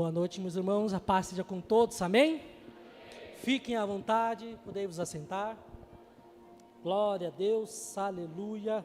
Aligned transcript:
Boa 0.00 0.10
noite, 0.10 0.40
meus 0.40 0.56
irmãos. 0.56 0.94
A 0.94 0.98
paz 0.98 1.26
seja 1.26 1.44
com 1.44 1.60
todos, 1.60 2.00
amém? 2.00 2.40
Fiquem 3.36 3.76
à 3.76 3.84
vontade, 3.84 4.58
podem 4.64 4.86
vos 4.86 4.98
assentar. 4.98 5.58
Glória 6.82 7.28
a 7.28 7.30
Deus, 7.30 7.98
aleluia. 7.98 8.82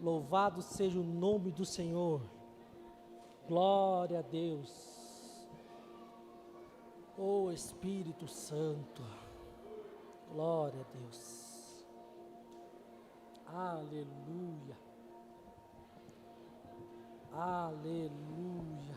Louvado 0.00 0.62
seja 0.62 1.00
o 1.00 1.02
nome 1.02 1.50
do 1.50 1.64
Senhor. 1.64 2.22
Glória 3.48 4.20
a 4.20 4.22
Deus. 4.22 5.50
Oh 7.18 7.50
Espírito 7.50 8.28
Santo. 8.28 9.02
Glória 10.30 10.80
a 10.80 10.96
Deus. 10.96 11.84
Aleluia. 13.44 14.78
Aleluia. 17.32 18.95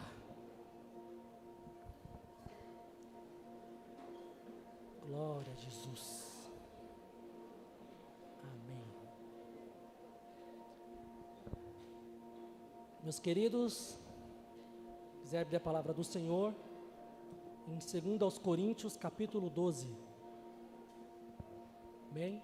Glória 5.09 5.51
a 5.51 5.55
Jesus. 5.55 6.51
Amém. 8.43 8.93
Meus 13.01 13.19
queridos, 13.19 13.99
quiser 15.21 15.41
abrir 15.41 15.55
a 15.55 15.59
palavra 15.59 15.95
do 15.95 16.03
Senhor, 16.03 16.53
em 17.67 17.79
2 17.79 18.21
aos 18.21 18.37
Coríntios, 18.37 18.95
capítulo 18.95 19.49
12. 19.49 19.91
Amém? 22.11 22.43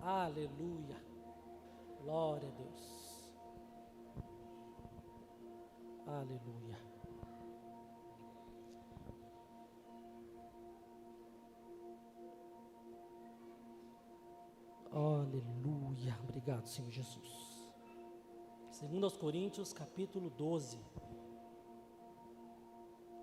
Aleluia. 0.00 1.02
Glória 2.00 2.48
a 2.48 2.52
Deus. 2.52 3.34
Aleluia. 6.06 6.93
Aleluia. 14.94 16.18
Obrigado, 16.22 16.66
Senhor 16.66 16.90
Jesus. 16.90 17.70
Segundo 18.70 19.04
aos 19.04 19.16
Coríntios, 19.16 19.72
capítulo 19.72 20.30
12. 20.30 20.78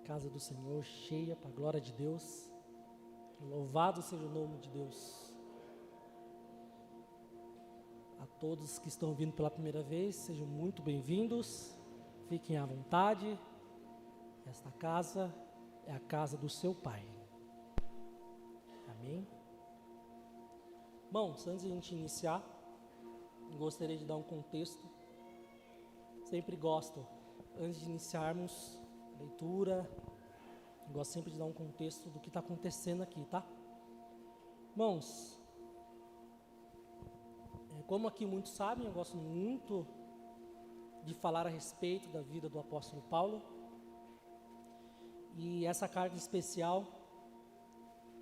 Casa 0.04 0.28
do 0.30 0.38
Senhor 0.38 0.84
cheia 0.84 1.34
para 1.34 1.48
a 1.48 1.52
glória 1.52 1.80
de 1.80 1.92
Deus. 1.92 2.52
Louvado 3.40 4.02
seja 4.02 4.24
o 4.24 4.30
nome 4.30 4.58
de 4.58 4.70
Deus 4.70 5.32
todos 8.42 8.76
que 8.76 8.88
estão 8.88 9.14
vindo 9.14 9.32
pela 9.32 9.48
primeira 9.48 9.84
vez, 9.84 10.16
sejam 10.16 10.48
muito 10.48 10.82
bem-vindos. 10.82 11.78
Fiquem 12.28 12.56
à 12.56 12.66
vontade. 12.66 13.38
Esta 14.44 14.68
casa 14.72 15.32
é 15.86 15.94
a 15.94 16.00
casa 16.00 16.36
do 16.36 16.48
seu 16.48 16.74
Pai. 16.74 17.08
Amém? 18.88 19.24
Bom, 21.12 21.34
antes 21.46 21.60
de 21.60 21.70
a 21.70 21.74
gente 21.74 21.94
iniciar, 21.94 22.42
gostaria 23.58 23.98
de 23.98 24.06
dar 24.06 24.16
um 24.16 24.22
contexto. 24.22 24.82
Sempre 26.24 26.56
gosto, 26.56 27.06
antes 27.58 27.80
de 27.80 27.90
iniciarmos 27.90 28.80
a 29.14 29.18
leitura, 29.18 29.86
gosto 30.90 31.12
sempre 31.12 31.30
de 31.30 31.38
dar 31.38 31.44
um 31.44 31.52
contexto 31.52 32.08
do 32.08 32.18
que 32.18 32.28
está 32.28 32.40
acontecendo 32.40 33.02
aqui, 33.02 33.26
tá? 33.26 33.44
Irmãos, 34.70 35.38
como 37.86 38.08
aqui 38.08 38.24
muitos 38.24 38.52
sabem, 38.52 38.86
eu 38.86 38.92
gosto 38.94 39.18
muito 39.18 39.86
de 41.04 41.12
falar 41.12 41.46
a 41.46 41.50
respeito 41.50 42.08
da 42.08 42.22
vida 42.22 42.48
do 42.48 42.58
apóstolo 42.58 43.02
Paulo. 43.10 43.42
E 45.36 45.66
essa 45.66 45.86
carta 45.86 46.16
especial, 46.16 46.86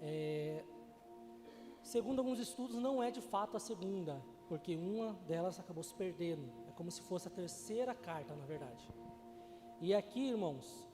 é, 0.00 0.64
segundo 1.90 2.20
alguns 2.20 2.38
estudos, 2.38 2.76
não 2.76 3.02
é 3.02 3.10
de 3.10 3.20
fato 3.20 3.56
a 3.56 3.60
segunda, 3.60 4.22
porque 4.48 4.76
uma 4.76 5.12
delas 5.26 5.58
acabou 5.58 5.82
se 5.82 5.92
perdendo. 5.92 6.48
É 6.68 6.72
como 6.72 6.88
se 6.88 7.02
fosse 7.02 7.26
a 7.26 7.30
terceira 7.30 7.92
carta, 7.94 8.32
na 8.36 8.46
verdade. 8.46 8.84
E 9.80 9.92
aqui, 9.92 10.28
irmãos, 10.28 10.86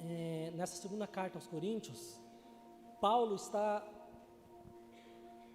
é, 0.00 0.50
nessa 0.54 0.76
segunda 0.76 1.06
carta 1.06 1.36
aos 1.36 1.46
Coríntios, 1.46 2.18
Paulo 2.98 3.34
está 3.34 3.86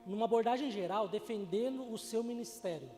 numa 0.06 0.26
abordagem 0.26 0.70
geral, 0.70 1.08
defendendo 1.08 1.92
o 1.92 1.98
seu 1.98 2.24
ministério, 2.24 2.92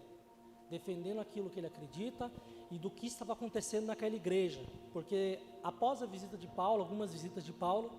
defendendo 0.69 1.21
aquilo 1.21 1.49
que 1.49 1.61
ele 1.61 1.67
acredita 1.67 2.29
e 2.69 2.77
do 2.77 2.91
que 2.91 3.07
estava 3.07 3.31
acontecendo 3.31 3.85
naquela 3.85 4.15
igreja, 4.15 4.61
porque 4.91 5.39
após 5.61 6.03
a 6.03 6.05
visita 6.05 6.37
de 6.37 6.47
Paulo, 6.47 6.83
algumas 6.83 7.13
visitas 7.13 7.45
de 7.45 7.53
Paulo, 7.53 7.89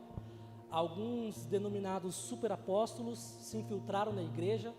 alguns 0.70 1.46
denominados 1.46 2.14
superapóstolos 2.14 3.18
se 3.18 3.56
infiltraram 3.56 4.12
na 4.12 4.22
igreja 4.22 4.74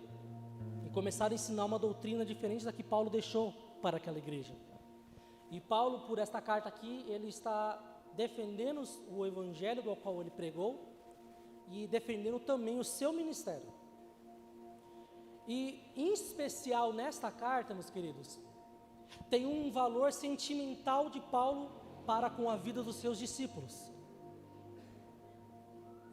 e 0.85 0.89
começaram 0.89 1.31
a 1.31 1.35
ensinar 1.35 1.65
uma 1.65 1.79
doutrina 1.79 2.25
diferente 2.25 2.65
da 2.65 2.73
que 2.73 2.83
Paulo 2.83 3.09
deixou 3.09 3.53
para 3.81 3.97
aquela 3.97 4.17
igreja. 4.17 4.55
E 5.51 5.61
Paulo, 5.61 6.01
por 6.07 6.19
esta 6.19 6.41
carta 6.41 6.67
aqui, 6.67 7.05
ele 7.07 7.27
está 7.27 7.81
defendendo 8.15 8.83
o 9.09 9.25
evangelho 9.25 9.83
do 9.83 9.95
qual 9.95 10.21
ele 10.21 10.31
pregou 10.31 10.95
e 11.69 11.87
defendendo 11.87 12.39
também 12.39 12.79
o 12.79 12.83
seu 12.83 13.11
ministério. 13.13 13.73
E, 15.47 15.91
em 15.95 16.11
especial 16.11 16.91
nesta 16.91 17.29
carta, 17.31 17.73
meus 17.73 17.89
queridos, 17.89 18.39
tem 19.29 19.45
um 19.45 19.71
valor 19.71 20.11
sentimental 20.11 21.09
de 21.09 21.19
Paulo 21.19 21.71
para 22.05 22.29
com 22.29 22.49
a 22.49 22.55
vida 22.55 22.83
dos 22.83 22.95
seus 22.97 23.17
discípulos. 23.17 23.94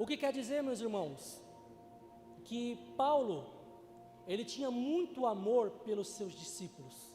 O 0.03 0.05
que 0.05 0.17
quer 0.17 0.33
dizer, 0.33 0.65
meus 0.65 0.81
irmãos? 0.81 1.41
Que 2.43 2.75
Paulo, 2.97 3.47
ele 4.27 4.45
tinha 4.45 4.69
muito 4.69 5.27
amor 5.27 5.71
pelos 5.85 6.09
seus 6.09 6.33
discípulos. 6.33 7.15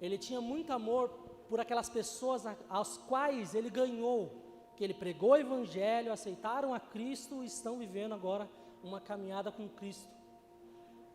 Ele 0.00 0.16
tinha 0.16 0.40
muito 0.40 0.72
amor 0.72 1.10
por 1.46 1.60
aquelas 1.60 1.90
pessoas 1.90 2.46
às 2.70 2.96
quais 2.96 3.54
ele 3.54 3.68
ganhou, 3.68 4.32
que 4.76 4.82
ele 4.82 4.94
pregou 4.94 5.32
o 5.32 5.36
evangelho, 5.36 6.10
aceitaram 6.10 6.72
a 6.72 6.80
Cristo 6.80 7.42
e 7.42 7.46
estão 7.48 7.76
vivendo 7.76 8.14
agora 8.14 8.48
uma 8.82 8.98
caminhada 8.98 9.52
com 9.52 9.68
Cristo. 9.68 10.10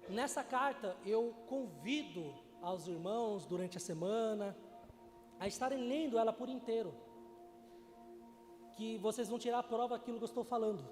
Nessa 0.07 0.43
carta 0.43 0.95
eu 1.03 1.33
convido 1.47 2.31
aos 2.61 2.87
irmãos 2.87 3.47
durante 3.47 3.75
a 3.75 3.81
semana 3.81 4.55
a 5.39 5.47
estarem 5.47 5.79
lendo 5.79 6.19
ela 6.19 6.31
por 6.31 6.47
inteiro. 6.47 6.93
Que 8.81 8.97
vocês 8.97 9.29
vão 9.29 9.37
tirar 9.37 9.59
a 9.59 9.63
prova 9.71 9.95
daquilo 9.95 10.17
que 10.17 10.23
eu 10.23 10.33
estou 10.33 10.43
falando. 10.43 10.83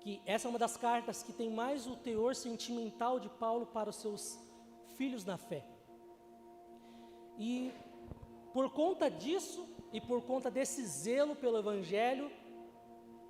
Que 0.00 0.22
essa 0.24 0.48
é 0.48 0.50
uma 0.50 0.58
das 0.58 0.74
cartas 0.74 1.22
que 1.22 1.34
tem 1.34 1.50
mais 1.50 1.86
o 1.86 1.96
teor 1.96 2.34
sentimental 2.34 3.20
de 3.20 3.28
Paulo 3.28 3.66
para 3.66 3.90
os 3.90 3.96
seus 3.96 4.22
filhos 4.96 5.22
na 5.26 5.36
fé. 5.36 5.62
E 7.38 7.70
por 8.54 8.70
conta 8.70 9.10
disso 9.10 9.68
e 9.92 10.00
por 10.00 10.22
conta 10.22 10.50
desse 10.50 10.82
zelo 10.86 11.36
pelo 11.36 11.58
evangelho, 11.58 12.30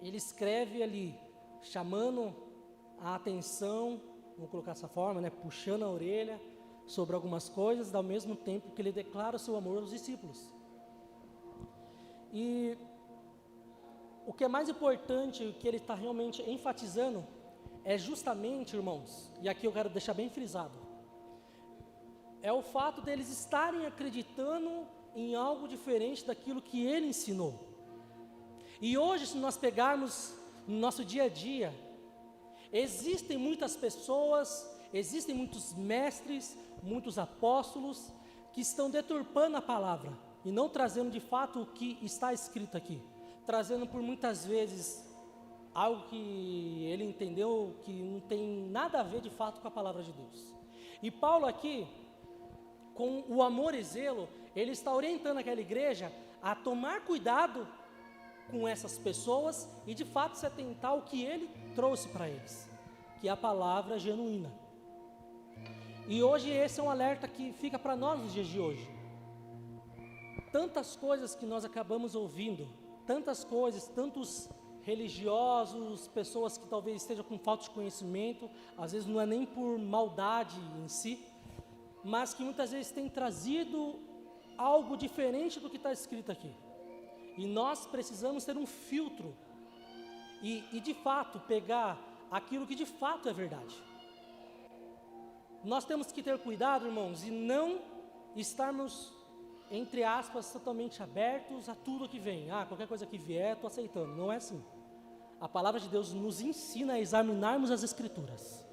ele 0.01 0.17
escreve 0.17 0.81
ali 0.81 1.19
chamando 1.63 2.33
a 3.01 3.17
atenção 3.17 4.01
vamos 4.37 4.53
colocar 4.53 4.73
dessa 4.75 4.87
forma, 4.87 5.21
né, 5.21 5.31
puxando 5.31 5.83
a 5.83 5.91
orelha 5.91 6.41
sobre 6.87 7.17
algumas 7.17 7.49
coisas, 7.49 7.93
ao 7.93 8.05
mesmo 8.05 8.37
tempo 8.37 8.71
que 8.71 8.81
ele 8.81 8.93
declara 8.93 9.35
o 9.35 9.39
seu 9.41 9.57
amor 9.57 9.79
aos 9.79 9.91
discípulos. 9.91 10.55
E 12.33 12.79
o 14.31 14.33
que 14.33 14.45
é 14.45 14.49
mais 14.49 14.69
importante, 14.69 15.45
o 15.45 15.55
que 15.55 15.67
ele 15.69 15.77
está 15.79 15.95
realmente 15.95 16.39
enfatizando, 16.49 17.27
é 17.85 17.99
justamente, 17.99 18.77
irmãos, 18.77 19.33
e 19.43 19.49
aqui 19.49 19.67
eu 19.67 19.73
quero 19.73 19.91
deixar 19.91 20.15
bem 20.15 20.31
frisado, 20.31 20.77
é 22.41 22.53
o 22.53 22.63
fato 22.63 23.03
deles 23.03 23.29
estarem 23.31 23.87
acreditando 23.87 24.87
em 25.15 25.35
algo 25.35 25.69
diferente 25.69 26.25
daquilo 26.25 26.63
que 26.63 26.87
ele 26.87 27.09
ensinou. 27.09 27.53
E 28.81 28.97
hoje, 28.97 29.27
se 29.27 29.37
nós 29.37 29.57
pegarmos 29.59 30.35
no 30.67 30.79
nosso 30.79 31.05
dia 31.05 31.25
a 31.25 31.29
dia, 31.29 31.75
Existem 32.73 33.37
muitas 33.37 33.77
pessoas, 33.77 34.69
existem 34.93 35.35
muitos 35.35 35.75
mestres, 35.75 36.57
muitos 36.83 37.19
apóstolos 37.19 38.13
que 38.53 38.61
estão 38.61 38.89
deturpando 38.89 39.57
a 39.57 39.63
palavra 39.63 40.13
e 40.45 40.53
não 40.53 40.69
trazendo 40.69 41.11
de 41.11 41.21
fato 41.21 41.63
o 41.63 41.67
que 41.67 41.99
está 42.01 42.33
escrito 42.33 42.77
aqui, 42.77 43.03
trazendo 43.47 43.87
por 43.87 44.01
muitas 44.03 44.45
vezes 44.47 45.09
algo 45.75 46.03
que 46.09 46.85
ele 46.87 47.05
entendeu 47.05 47.77
que 47.83 47.93
não 47.93 48.21
tem 48.21 48.69
nada 48.71 49.01
a 49.01 49.03
ver 49.03 49.21
de 49.21 49.31
fato 49.31 49.61
com 49.61 49.69
a 49.69 49.71
palavra 49.71 50.03
de 50.03 50.13
Deus. 50.13 50.55
E 51.03 51.11
Paulo 51.11 51.47
aqui, 51.47 51.87
com 52.95 53.25
o 53.29 53.43
amor 53.43 53.75
e 53.75 53.83
zelo, 53.83 54.29
ele 54.55 54.73
está 54.73 54.93
orientando 54.93 55.39
aquela 55.39 55.61
igreja 55.61 56.13
a 56.43 56.55
tomar 56.55 57.05
cuidado 57.05 57.67
com 58.51 58.67
essas 58.67 58.99
pessoas 58.99 59.69
e 59.87 59.95
de 59.95 60.05
fato 60.05 60.37
se 60.37 60.45
atentar 60.45 60.91
ao 60.91 61.03
que 61.03 61.23
ele 61.23 61.49
trouxe 61.75 62.09
para 62.09 62.29
eles, 62.29 62.69
que 63.21 63.29
é 63.29 63.31
a 63.31 63.37
palavra 63.37 63.99
genuína. 63.99 64.53
E 66.09 66.23
hoje 66.23 66.51
esse 66.51 66.81
é 66.81 66.83
um 66.83 66.91
alerta 66.91 67.29
que 67.29 67.53
fica 67.53 67.79
para 67.79 67.95
nós 67.95 68.19
nos 68.19 68.33
dias 68.33 68.49
de 68.49 68.59
hoje. 68.59 68.89
Tantas 70.51 70.97
coisas 70.97 71.37
que 71.37 71.47
nós 71.47 71.65
acabamos 71.65 72.17
ouvindo, 72.17 72.69
tantas 73.07 73.45
coisas, 73.45 73.89
tantos 73.89 74.49
religiosos, 74.83 76.09
pessoas 76.09 76.57
que 76.57 76.67
talvez 76.67 77.03
estejam 77.03 77.25
com 77.25 77.39
falta 77.39 77.65
de 77.65 77.71
conhecimento, 77.71 78.51
às 78.77 78.93
vezes 78.93 79.07
não 79.07 79.21
é 79.21 79.27
nem 79.27 79.45
por 79.45 79.79
maldade 79.79 80.59
em 80.83 80.89
si, 80.89 81.25
mas 82.03 82.33
que 82.33 82.43
muitas 82.43 82.73
vezes 82.73 82.91
tem 82.91 83.09
trazido 83.09 84.01
algo 84.57 84.97
diferente 84.97 85.61
do 85.61 85.69
que 85.69 85.77
está 85.77 85.93
escrito 85.93 86.33
aqui. 86.33 86.53
E 87.37 87.47
nós 87.47 87.87
precisamos 87.87 88.45
ter 88.45 88.57
um 88.57 88.67
filtro 88.67 89.37
e, 90.43 90.65
e 90.73 90.81
de 90.81 90.95
fato 90.95 91.41
pegar 91.41 91.99
aquilo 92.31 92.67
que 92.67 92.75
de 92.75 92.87
fato 92.87 93.29
é 93.29 93.33
verdade. 93.33 93.75
Nós 95.65 95.85
temos 95.85 96.11
que 96.11 96.23
ter 96.23 96.39
cuidado, 96.39 96.87
irmãos, 96.87 97.25
e 97.25 97.31
não 97.31 97.81
estarmos, 98.35 99.13
entre 99.71 100.03
aspas, 100.03 100.53
totalmente 100.53 101.03
abertos 101.03 101.69
a 101.69 101.75
tudo 101.75 102.09
que 102.09 102.19
vem. 102.19 102.51
Ah, 102.51 102.67
qualquer 102.67 102.89
coisa 102.89 103.07
que 103.07 103.17
vier, 103.17 103.55
estou 103.55 103.69
aceitando. 103.69 104.17
Não 104.17 104.33
é 104.33 104.37
assim. 104.37 104.63
A 105.41 105.49
palavra 105.49 105.81
de 105.81 105.89
Deus 105.89 106.13
nos 106.13 106.41
ensina 106.41 106.95
a 106.95 107.01
examinarmos 107.01 107.71
as 107.71 107.83
Escrituras. 107.83 108.67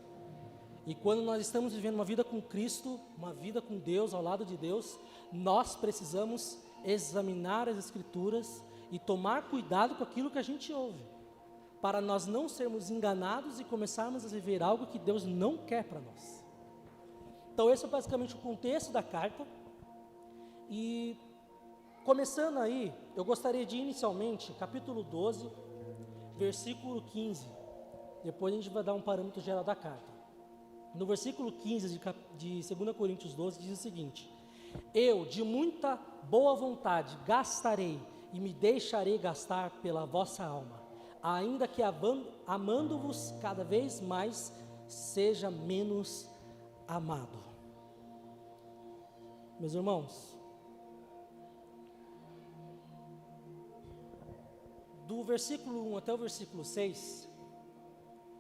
E 0.86 0.96
quando 0.96 1.22
nós 1.22 1.42
estamos 1.42 1.74
vivendo 1.74 1.96
uma 1.96 2.06
vida 2.06 2.24
com 2.24 2.42
Cristo, 2.42 3.00
uma 3.18 3.34
vida 3.34 3.62
com 3.62 3.78
Deus, 3.78 4.14
ao 4.14 4.22
lado 4.22 4.44
de 4.44 4.58
Deus, 4.58 4.98
nós 5.32 5.76
precisamos 5.76 6.58
examinar 6.84 7.70
as 7.70 7.78
Escrituras 7.78 8.64
e 8.90 8.98
tomar 8.98 9.50
cuidado 9.50 9.96
com 9.96 10.04
aquilo 10.04 10.32
que 10.32 10.40
a 10.40 10.44
gente 10.44 10.72
ouve, 10.72 11.06
para 11.82 12.02
nós 12.02 12.26
não 12.26 12.48
sermos 12.48 12.90
enganados 12.90 13.60
e 13.60 13.64
começarmos 13.64 14.26
a 14.26 14.30
viver 14.30 14.64
algo 14.64 14.88
que 14.88 14.98
Deus 14.98 15.26
não 15.26 15.58
quer 15.58 15.84
para 15.84 16.00
nós. 16.00 16.44
Então, 17.54 17.70
esse 17.72 17.86
é 17.86 17.88
basicamente 17.88 18.36
o 18.36 18.40
contexto 18.40 18.92
da 18.92 19.04
carta. 19.04 19.46
E 20.70 21.18
começando 22.04 22.58
aí, 22.58 22.94
eu 23.16 23.24
gostaria 23.24 23.66
de 23.66 23.78
inicialmente, 23.78 24.54
capítulo 24.54 25.04
12, 25.04 25.50
versículo 26.36 27.02
15. 27.02 27.50
Depois 28.24 28.54
a 28.54 28.58
gente 28.58 28.70
vai 28.70 28.84
dar 28.84 28.94
um 28.94 29.02
parâmetro 29.02 29.42
geral 29.42 29.64
da 29.64 29.76
carta. 29.76 30.18
No 30.94 31.06
versículo 31.06 31.52
15 31.52 32.00
de, 32.38 32.62
de 32.62 32.76
2 32.76 32.98
Coríntios 32.98 33.34
12 33.34 33.62
diz 33.62 33.80
o 33.80 33.82
seguinte: 33.82 34.30
Eu, 34.94 35.26
de 35.26 35.44
muita 35.44 35.96
boa 36.30 36.56
vontade, 36.56 37.18
gastarei 37.26 38.00
e 38.34 38.40
me 38.40 38.52
deixarei 38.54 39.18
gastar 39.18 39.70
pela 39.82 40.06
vossa 40.06 40.44
alma, 40.44 40.82
ainda 41.24 41.68
que 41.68 41.82
amando-vos 42.46 43.34
cada 43.42 43.64
vez 43.64 44.02
mais, 44.02 44.54
seja 44.88 45.50
menos 45.50 46.30
amado. 46.88 47.38
Meus 49.60 49.74
irmãos, 49.74 50.37
do 55.08 55.24
versículo 55.24 55.94
1 55.94 55.98
até 55.98 56.14
o 56.14 56.18
versículo 56.18 56.66
6, 56.66 57.30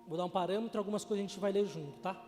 vou 0.05 0.17
dar 0.17 0.25
um 0.25 0.29
parâmetro, 0.29 0.77
algumas 0.77 1.05
coisas 1.05 1.23
a 1.23 1.27
gente 1.27 1.39
vai 1.39 1.51
ler 1.51 1.65
junto, 1.65 1.97
tá? 1.99 2.21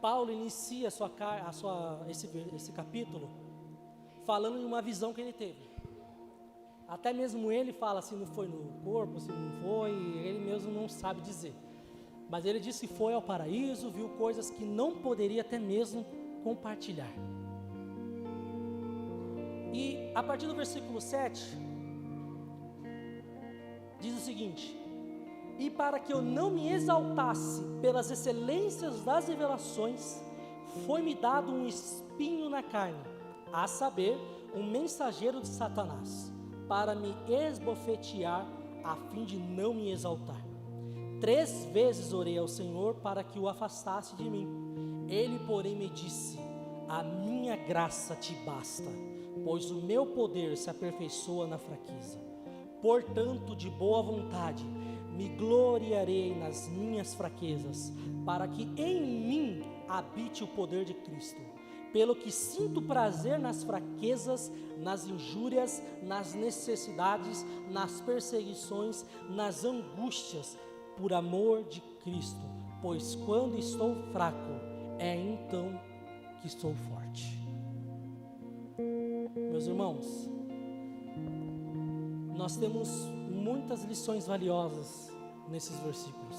Paulo 0.00 0.32
inicia 0.32 0.88
a 0.88 0.90
sua, 0.90 1.10
a 1.46 1.52
sua, 1.52 2.04
esse, 2.08 2.28
esse 2.54 2.72
capítulo 2.72 3.30
falando 4.26 4.58
de 4.58 4.64
uma 4.64 4.82
visão 4.82 5.12
que 5.12 5.20
ele 5.20 5.32
teve. 5.32 5.70
Até 6.88 7.12
mesmo 7.12 7.52
ele 7.52 7.72
fala 7.72 8.02
se 8.02 8.14
não 8.14 8.26
foi 8.26 8.48
no 8.48 8.82
corpo, 8.82 9.20
se 9.20 9.30
não 9.30 9.62
foi, 9.62 9.92
ele 9.92 10.40
mesmo 10.40 10.72
não 10.72 10.88
sabe 10.88 11.20
dizer. 11.20 11.54
Mas 12.28 12.44
ele 12.44 12.58
disse 12.58 12.88
que 12.88 12.94
foi 12.94 13.14
ao 13.14 13.22
paraíso, 13.22 13.90
viu 13.90 14.08
coisas 14.10 14.50
que 14.50 14.64
não 14.64 14.96
poderia 14.96 15.42
até 15.42 15.58
mesmo 15.58 16.04
compartilhar. 16.42 17.12
E 19.72 20.10
a 20.14 20.22
partir 20.22 20.46
do 20.46 20.54
versículo 20.54 21.00
7, 21.00 21.71
diz 24.02 24.14
o 24.16 24.20
seguinte: 24.20 24.76
E 25.58 25.70
para 25.70 25.98
que 25.98 26.12
eu 26.12 26.20
não 26.20 26.50
me 26.50 26.68
exaltasse 26.68 27.62
pelas 27.80 28.10
excelências 28.10 29.00
das 29.02 29.28
revelações, 29.28 30.20
foi-me 30.84 31.14
dado 31.14 31.50
um 31.50 31.66
espinho 31.66 32.50
na 32.50 32.62
carne, 32.62 32.98
a 33.52 33.66
saber, 33.66 34.18
um 34.54 34.62
mensageiro 34.62 35.40
de 35.40 35.48
Satanás, 35.48 36.30
para 36.68 36.94
me 36.94 37.14
esbofetear, 37.26 38.46
a 38.84 38.96
fim 38.96 39.24
de 39.24 39.38
não 39.38 39.72
me 39.72 39.90
exaltar. 39.90 40.44
Três 41.20 41.64
vezes 41.66 42.12
orei 42.12 42.36
ao 42.36 42.48
Senhor 42.48 42.96
para 42.96 43.22
que 43.22 43.38
o 43.38 43.48
afastasse 43.48 44.14
de 44.16 44.28
mim. 44.28 45.06
Ele, 45.08 45.38
porém, 45.46 45.76
me 45.76 45.88
disse: 45.88 46.38
A 46.88 47.02
minha 47.02 47.56
graça 47.56 48.16
te 48.16 48.34
basta 48.44 48.90
pois 49.44 49.70
o 49.70 49.80
meu 49.80 50.06
poder 50.06 50.56
se 50.56 50.70
aperfeiçoa 50.70 51.46
na 51.46 51.58
fraqueza. 51.58 52.31
Portanto, 52.82 53.54
de 53.54 53.70
boa 53.70 54.02
vontade, 54.02 54.64
me 55.16 55.28
gloriarei 55.28 56.34
nas 56.34 56.68
minhas 56.68 57.14
fraquezas, 57.14 57.92
para 58.26 58.48
que 58.48 58.64
em 58.76 59.00
mim 59.00 59.62
habite 59.88 60.42
o 60.42 60.48
poder 60.48 60.84
de 60.84 60.92
Cristo. 60.92 61.40
Pelo 61.92 62.16
que 62.16 62.30
sinto 62.30 62.82
prazer 62.82 63.38
nas 63.38 63.62
fraquezas, 63.62 64.50
nas 64.78 65.06
injúrias, 65.06 65.80
nas 66.02 66.34
necessidades, 66.34 67.46
nas 67.70 68.00
perseguições, 68.00 69.04
nas 69.30 69.64
angústias, 69.64 70.58
por 70.96 71.12
amor 71.12 71.62
de 71.64 71.80
Cristo. 72.02 72.40
Pois 72.80 73.14
quando 73.14 73.58
estou 73.58 73.94
fraco, 74.10 74.50
é 74.98 75.14
então 75.14 75.78
que 76.40 76.48
estou 76.48 76.74
forte. 76.74 77.38
Meus 79.50 79.66
irmãos, 79.66 80.28
nós 82.42 82.56
temos 82.56 82.88
muitas 83.30 83.84
lições 83.84 84.26
valiosas 84.26 85.12
nesses 85.48 85.78
versículos. 85.78 86.36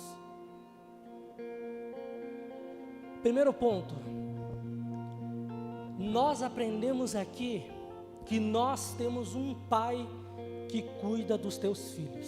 Primeiro 3.22 3.54
ponto, 3.54 3.96
nós 5.98 6.44
aprendemos 6.44 7.16
aqui 7.16 7.72
que 8.26 8.38
nós 8.38 8.94
temos 8.98 9.34
um 9.34 9.56
pai 9.70 10.06
que 10.68 10.82
cuida 11.00 11.38
dos 11.38 11.58
teus 11.58 11.94
filhos. 11.94 12.28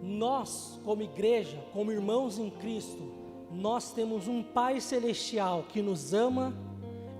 Nós, 0.00 0.80
como 0.84 1.02
igreja, 1.02 1.58
como 1.72 1.90
irmãos 1.90 2.38
em 2.38 2.50
Cristo, 2.50 3.02
nós 3.50 3.92
temos 3.92 4.28
um 4.28 4.44
Pai 4.44 4.80
celestial 4.80 5.64
que 5.64 5.82
nos 5.82 6.14
ama 6.14 6.54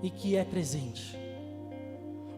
e 0.01 0.09
que 0.09 0.37
é 0.37 0.45
presente. 0.45 1.22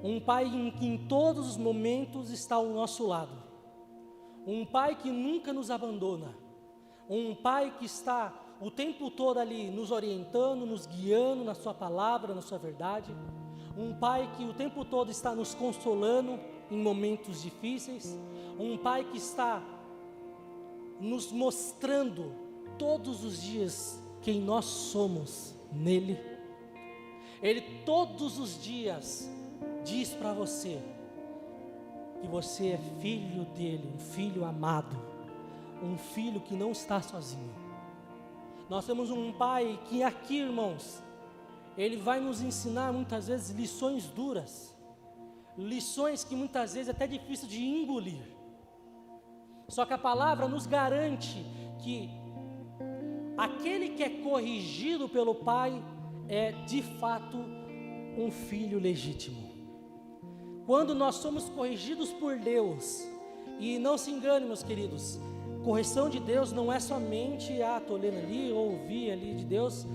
Um 0.06 0.20
Pai 0.20 0.46
em 0.46 0.70
que 0.70 0.86
em 0.86 1.00
todos 1.08 1.50
os 1.50 1.58
momentos 1.58 2.30
está 2.30 2.58
ao 2.58 2.68
nosso 2.68 3.08
lado. 3.08 3.36
Um 4.46 4.64
Pai 4.64 4.96
que 4.96 5.10
nunca 5.10 5.52
nos 5.52 5.72
abandona. 5.72 6.38
Um 7.10 7.34
Pai 7.34 7.74
que 7.80 7.86
está 7.86 8.32
o 8.62 8.70
tempo 8.70 9.10
todo 9.10 9.40
ali 9.40 9.72
nos 9.72 9.90
orientando, 9.90 10.64
nos 10.64 10.86
guiando 10.86 11.44
na 11.44 11.56
Sua 11.56 11.74
palavra, 11.74 12.36
na 12.36 12.44
Sua 12.44 12.60
verdade. 12.60 13.12
Um 13.76 13.96
Pai 13.96 14.32
que 14.38 14.46
o 14.46 14.54
tempo 14.54 14.86
todo 14.86 15.10
está 15.10 15.34
nos 15.34 15.56
consolando 15.56 16.40
em 16.70 16.78
momentos 16.78 17.42
difíceis. 17.42 18.16
Um 18.60 18.78
Pai 18.78 19.06
que 19.06 19.18
está 19.18 19.60
nos 21.02 21.32
mostrando 21.32 22.32
todos 22.78 23.24
os 23.24 23.42
dias 23.42 24.00
quem 24.22 24.40
nós 24.40 24.66
somos 24.66 25.56
nele. 25.72 26.20
Ele 27.42 27.62
todos 27.84 28.38
os 28.38 28.62
dias 28.64 29.34
diz 29.86 30.10
para 30.10 30.34
você 30.34 30.82
que 32.20 32.28
você 32.28 32.70
é 32.70 32.78
filho 33.00 33.46
dele, 33.46 33.94
um 33.96 34.00
filho 34.00 34.44
amado, 34.44 34.98
um 35.82 35.98
filho 35.98 36.42
que 36.42 36.56
não 36.56 36.72
está 36.72 37.02
sozinho. 37.02 37.54
Nós 38.68 38.86
temos 38.86 39.12
um 39.12 39.32
pai 39.32 39.80
que 39.86 40.02
aqui, 40.02 40.40
irmãos, 40.40 41.04
ele 41.78 41.98
vai 41.98 42.20
nos 42.20 42.42
ensinar 42.42 42.92
muitas 42.92 43.28
vezes 43.28 43.56
lições 43.56 44.08
duras, 44.08 44.76
lições 45.56 46.24
que 46.24 46.36
muitas 46.36 46.74
vezes 46.74 46.90
é 46.90 46.92
até 46.92 47.06
difícil 47.06 47.48
de 47.48 47.64
engolir. 47.64 48.24
Só 49.68 49.86
que 49.86 49.94
a 49.94 49.98
palavra 49.98 50.48
nos 50.48 50.66
garante 50.66 51.46
que 51.80 52.10
aquele 53.38 53.90
que 53.90 54.04
é 54.04 54.10
corrigido 54.10 55.08
pelo 55.08 55.36
Pai 55.36 55.84
é 56.28 56.52
de 56.52 56.82
fato 56.82 57.38
um 58.18 58.32
filho 58.32 58.80
legítimo. 58.80 59.55
Quando 60.66 60.96
nós 60.96 61.16
somos 61.16 61.48
corrigidos 61.50 62.12
por 62.12 62.38
Deus, 62.38 63.06
e 63.60 63.78
não 63.78 63.98
se 63.98 64.10
engane, 64.10 64.46
meus 64.46 64.64
queridos, 64.64 65.20
correção 65.64 66.10
de 66.10 66.20
Deus 66.20 66.52
não 66.52 66.74
é 66.74 66.80
somente, 66.80 67.62
ah, 67.62 67.78
estou 67.78 67.98
ali, 67.98 68.52
ou 68.52 68.72
ouvi 68.72 69.12
ali 69.12 69.36
de 69.36 69.46
Deus, 69.46 69.86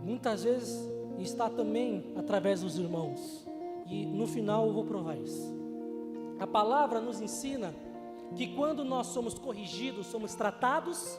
muitas 0.00 0.44
vezes 0.44 0.88
está 1.18 1.50
também 1.50 2.12
através 2.16 2.60
dos 2.60 2.78
irmãos, 2.78 3.46
e 3.86 4.06
no 4.06 4.26
final 4.26 4.66
eu 4.66 4.72
vou 4.72 4.84
provar 4.84 5.16
isso. 5.16 5.52
A 6.38 6.46
palavra 6.46 7.00
nos 7.00 7.20
ensina 7.20 7.74
que 8.36 8.48
quando 8.54 8.84
nós 8.84 9.08
somos 9.08 9.38
corrigidos, 9.38 10.06
somos 10.06 10.34
tratados, 10.34 11.18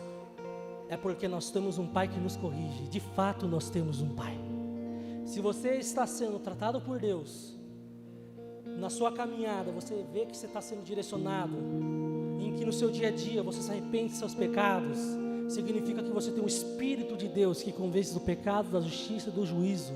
é 0.89 0.97
porque 0.97 1.27
nós 1.27 1.49
temos 1.51 1.77
um 1.77 1.87
Pai 1.87 2.07
que 2.07 2.19
nos 2.19 2.35
corrige. 2.35 2.87
De 2.89 2.99
fato, 2.99 3.47
nós 3.47 3.69
temos 3.69 4.01
um 4.01 4.09
Pai. 4.15 4.37
Se 5.25 5.39
você 5.39 5.77
está 5.77 6.05
sendo 6.05 6.39
tratado 6.39 6.81
por 6.81 6.99
Deus, 6.99 7.55
na 8.77 8.89
sua 8.89 9.11
caminhada, 9.11 9.71
você 9.71 10.03
vê 10.13 10.25
que 10.25 10.35
você 10.35 10.45
está 10.45 10.61
sendo 10.61 10.83
direcionado, 10.83 11.55
em 12.39 12.53
que 12.55 12.65
no 12.65 12.73
seu 12.73 12.89
dia 12.89 13.07
a 13.07 13.11
dia 13.11 13.41
você 13.41 13.61
se 13.61 13.71
arrepende 13.71 14.13
de 14.13 14.17
seus 14.17 14.33
pecados, 14.35 14.97
significa 15.49 16.01
que 16.01 16.11
você 16.11 16.31
tem 16.31 16.43
o 16.43 16.47
Espírito 16.47 17.15
de 17.15 17.27
Deus 17.27 17.61
que 17.61 17.71
convence 17.71 18.13
do 18.13 18.19
pecado, 18.19 18.69
da 18.69 18.81
justiça 18.81 19.29
e 19.29 19.31
do 19.31 19.45
juízo. 19.45 19.93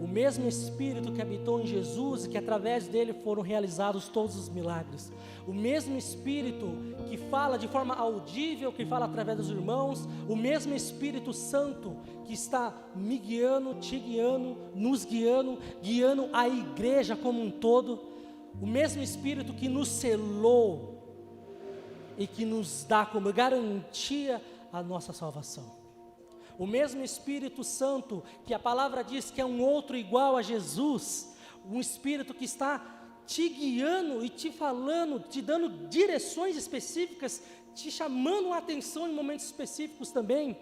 O 0.00 0.06
mesmo 0.06 0.46
Espírito 0.46 1.12
que 1.12 1.20
habitou 1.20 1.60
em 1.60 1.66
Jesus 1.66 2.24
e 2.24 2.28
que 2.28 2.38
através 2.38 2.86
dele 2.86 3.12
foram 3.12 3.42
realizados 3.42 4.08
todos 4.08 4.36
os 4.36 4.48
milagres. 4.48 5.12
O 5.46 5.52
mesmo 5.52 5.96
Espírito 5.96 6.66
que 7.08 7.16
fala 7.16 7.58
de 7.58 7.66
forma 7.66 7.94
audível, 7.94 8.72
que 8.72 8.86
fala 8.86 9.06
através 9.06 9.38
dos 9.38 9.50
irmãos. 9.50 10.08
O 10.28 10.36
mesmo 10.36 10.74
Espírito 10.74 11.32
Santo 11.32 11.96
que 12.24 12.34
está 12.34 12.74
me 12.94 13.18
guiando, 13.18 13.74
te 13.74 13.98
guiando, 13.98 14.56
nos 14.74 15.04
guiando, 15.04 15.58
guiando 15.82 16.28
a 16.32 16.48
igreja 16.48 17.16
como 17.16 17.42
um 17.42 17.50
todo. 17.50 18.00
O 18.60 18.66
mesmo 18.66 19.02
Espírito 19.02 19.52
que 19.52 19.68
nos 19.68 19.88
selou 19.88 20.98
e 22.16 22.26
que 22.26 22.44
nos 22.44 22.84
dá 22.84 23.06
como 23.06 23.32
garantia 23.32 24.42
a 24.72 24.82
nossa 24.82 25.12
salvação. 25.12 25.77
O 26.58 26.66
mesmo 26.66 27.04
Espírito 27.04 27.62
Santo, 27.62 28.22
que 28.44 28.52
a 28.52 28.58
palavra 28.58 29.04
diz 29.04 29.30
que 29.30 29.40
é 29.40 29.44
um 29.44 29.62
outro 29.62 29.96
igual 29.96 30.36
a 30.36 30.42
Jesus, 30.42 31.34
um 31.64 31.78
Espírito 31.78 32.34
que 32.34 32.44
está 32.44 32.98
te 33.24 33.48
guiando 33.48 34.24
e 34.24 34.28
te 34.28 34.50
falando, 34.50 35.20
te 35.20 35.40
dando 35.40 35.88
direções 35.88 36.56
específicas, 36.56 37.42
te 37.74 37.90
chamando 37.90 38.52
a 38.52 38.58
atenção 38.58 39.08
em 39.08 39.14
momentos 39.14 39.46
específicos 39.46 40.10
também, 40.10 40.58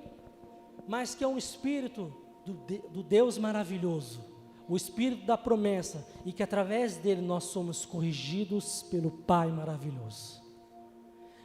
mas 0.86 1.14
que 1.14 1.24
é 1.24 1.28
um 1.28 1.38
Espírito 1.38 2.12
do, 2.44 2.52
do 2.88 3.02
Deus 3.02 3.38
maravilhoso, 3.38 4.22
o 4.68 4.76
Espírito 4.76 5.24
da 5.24 5.38
promessa, 5.38 6.06
e 6.26 6.32
que 6.32 6.42
através 6.42 6.96
dele 6.96 7.22
nós 7.22 7.44
somos 7.44 7.86
corrigidos 7.86 8.82
pelo 8.82 9.10
Pai 9.10 9.48
maravilhoso. 9.48 10.44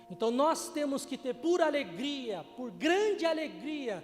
Então 0.09 0.29
nós 0.29 0.69
temos 0.69 1.05
que 1.05 1.17
ter 1.17 1.35
por 1.35 1.61
alegria, 1.61 2.43
por 2.57 2.69
grande 2.69 3.25
alegria, 3.25 4.03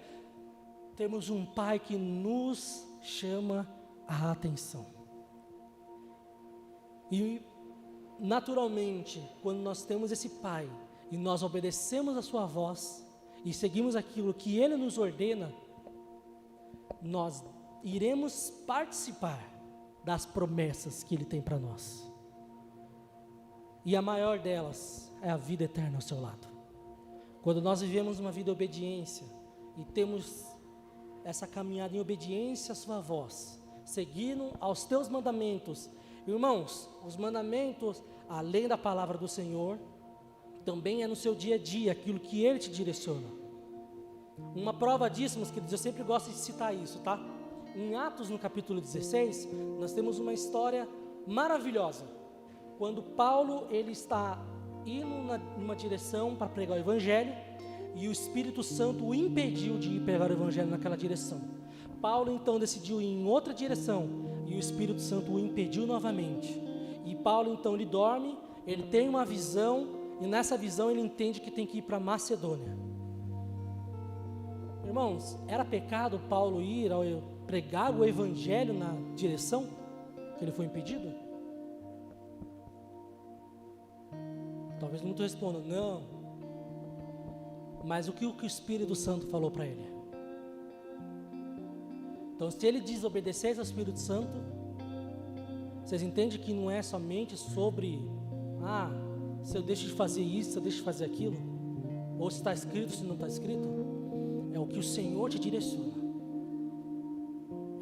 temos 0.97 1.29
um 1.29 1.45
Pai 1.45 1.77
que 1.79 1.95
nos 1.95 2.85
chama 3.01 3.67
a 4.07 4.31
atenção. 4.31 4.85
E, 7.11 7.41
naturalmente, 8.19 9.23
quando 9.43 9.59
nós 9.59 9.83
temos 9.83 10.11
esse 10.11 10.27
Pai 10.41 10.69
e 11.11 11.17
nós 11.17 11.43
obedecemos 11.43 12.17
a 12.17 12.21
Sua 12.21 12.47
voz 12.47 13.05
e 13.45 13.53
seguimos 13.53 13.95
aquilo 13.95 14.33
que 14.33 14.57
Ele 14.57 14.75
nos 14.75 14.97
ordena, 14.97 15.53
nós 16.99 17.45
iremos 17.83 18.49
participar 18.65 19.39
das 20.03 20.25
promessas 20.25 21.03
que 21.03 21.13
Ele 21.13 21.25
tem 21.25 21.41
para 21.41 21.59
nós. 21.59 22.11
E 23.85 23.95
a 23.95 24.01
maior 24.01 24.39
delas 24.39 25.13
é 25.21 25.29
a 25.29 25.37
vida 25.37 25.63
eterna 25.63 25.97
ao 25.97 26.01
seu 26.01 26.19
lado. 26.19 26.47
Quando 27.43 27.61
nós 27.61 27.81
vivemos 27.81 28.19
uma 28.19 28.31
vida 28.31 28.45
de 28.45 28.51
obediência 28.51 29.25
e 29.77 29.85
temos 29.85 30.56
essa 31.27 31.46
caminhada 31.46 31.93
em 31.93 32.00
obediência 32.00 32.72
à 32.72 32.75
sua 32.75 33.01
voz, 33.01 33.62
seguindo 33.84 34.53
aos 34.62 34.86
teus 34.86 35.10
mandamentos. 35.10 35.89
Irmãos, 36.25 36.89
os 37.05 37.17
mandamentos, 37.17 38.01
além 38.29 38.65
da 38.65 38.77
palavra 38.77 39.17
do 39.17 39.27
Senhor, 39.27 39.77
também 40.63 41.03
é 41.03 41.07
no 41.07 41.17
seu 41.17 41.36
dia 41.36 41.55
a 41.55 41.57
dia 41.57 41.91
aquilo 41.91 42.17
que 42.17 42.46
ele 42.46 42.60
te 42.60 42.72
direciona. 42.72 43.27
Uma 44.55 44.74
prova 44.74 45.10
disso, 45.10 45.38
meus 45.38 45.51
queridos, 45.51 45.74
eu 45.74 45.77
sempre 45.77 46.01
gosto 46.01 46.29
de 46.29 46.38
citar 46.38 46.74
isso, 46.74 47.00
tá? 47.00 47.19
Em 47.75 47.93
Atos, 47.93 48.29
no 48.29 48.39
capítulo 48.39 48.79
16, 48.79 49.50
nós 49.77 49.91
temos 49.91 50.19
uma 50.19 50.31
história 50.31 50.88
maravilhosa. 51.27 52.05
Quando 52.77 53.03
Paulo 53.03 53.67
ele 53.69 53.91
está 53.91 54.41
indo 54.86 55.10
numa 55.57 55.75
direção 55.75 56.38
para 56.38 56.48
pregar 56.48 56.77
o 56.77 56.79
evangelho, 56.79 57.36
e 57.97 58.07
o 58.07 58.11
Espírito 58.11 58.61
Santo 58.61 59.05
o 59.05 59.15
impediu 59.15 59.77
de 59.77 59.89
ir 59.95 60.01
pregar 60.01 60.29
o 60.29 60.33
Evangelho 60.33 60.69
naquela 60.69 60.95
direção. 60.95 61.41
Paulo 61.99 62.31
então 62.31 62.59
decidiu 62.59 63.01
ir 63.01 63.07
em 63.07 63.25
outra 63.25 63.53
direção 63.53 64.07
e 64.45 64.53
o 64.53 64.59
Espírito 64.59 65.01
Santo 65.01 65.31
o 65.31 65.39
impediu 65.39 65.87
novamente. 65.87 66.61
E 67.05 67.15
Paulo 67.15 67.53
então 67.53 67.73
ele 67.73 67.85
dorme, 67.85 68.37
ele 68.67 68.83
tem 68.83 69.09
uma 69.09 69.25
visão 69.25 69.87
e 70.21 70.27
nessa 70.27 70.55
visão 70.55 70.91
ele 70.91 71.01
entende 71.01 71.41
que 71.41 71.49
tem 71.49 71.65
que 71.65 71.79
ir 71.79 71.81
para 71.81 71.99
Macedônia. 71.99 72.77
Irmãos, 74.85 75.37
era 75.47 75.65
pecado 75.65 76.19
Paulo 76.29 76.61
ir 76.61 76.91
ao 76.91 77.03
pregar 77.45 77.93
o 77.93 78.05
Evangelho 78.05 78.73
na 78.73 78.93
direção 79.15 79.67
que 80.37 80.43
ele 80.43 80.51
foi 80.51 80.65
impedido? 80.65 81.13
Talvez 84.79 85.01
muitos 85.01 85.23
respondam, 85.23 85.61
não, 85.63 86.16
mas 87.88 88.10
o 88.10 88.12
que 88.12 88.25
o 88.25 88.36
Espírito 88.46 88.94
Santo 88.96 89.27
falou 89.27 89.50
para 89.50 89.65
ele? 89.65 89.88
Então, 92.36 92.51
se 92.51 92.67
ele 92.67 92.82
desobedecer 92.82 93.56
ao 93.56 93.63
Espírito 93.63 93.98
Santo, 93.98 94.38
vocês 95.86 96.01
entendem 96.01 96.38
que 96.38 96.51
não 96.51 96.70
é 96.70 96.82
somente 96.82 97.38
sobre, 97.38 98.06
ah, 98.62 98.91
se 99.41 99.58
eu 99.58 99.62
deixo 99.62 99.86
de 99.86 99.94
fazer 99.94 100.22
isso, 100.22 100.51
se 100.51 100.58
eu 100.58 100.62
deixo 100.62 100.79
de 100.79 100.84
fazer 100.84 101.06
aquilo, 101.06 101.38
ou 102.20 102.29
se 102.29 102.39
está 102.39 102.51
escrito, 102.51 102.91
se 102.91 103.06
não 103.06 103.13
está 103.13 103.25
escrito, 103.25 103.70
é 104.53 104.60
o 104.60 104.67
que 104.67 104.77
o 104.77 104.84
Senhor 104.84 105.29
te 105.29 105.39
direciona, 105.39 105.94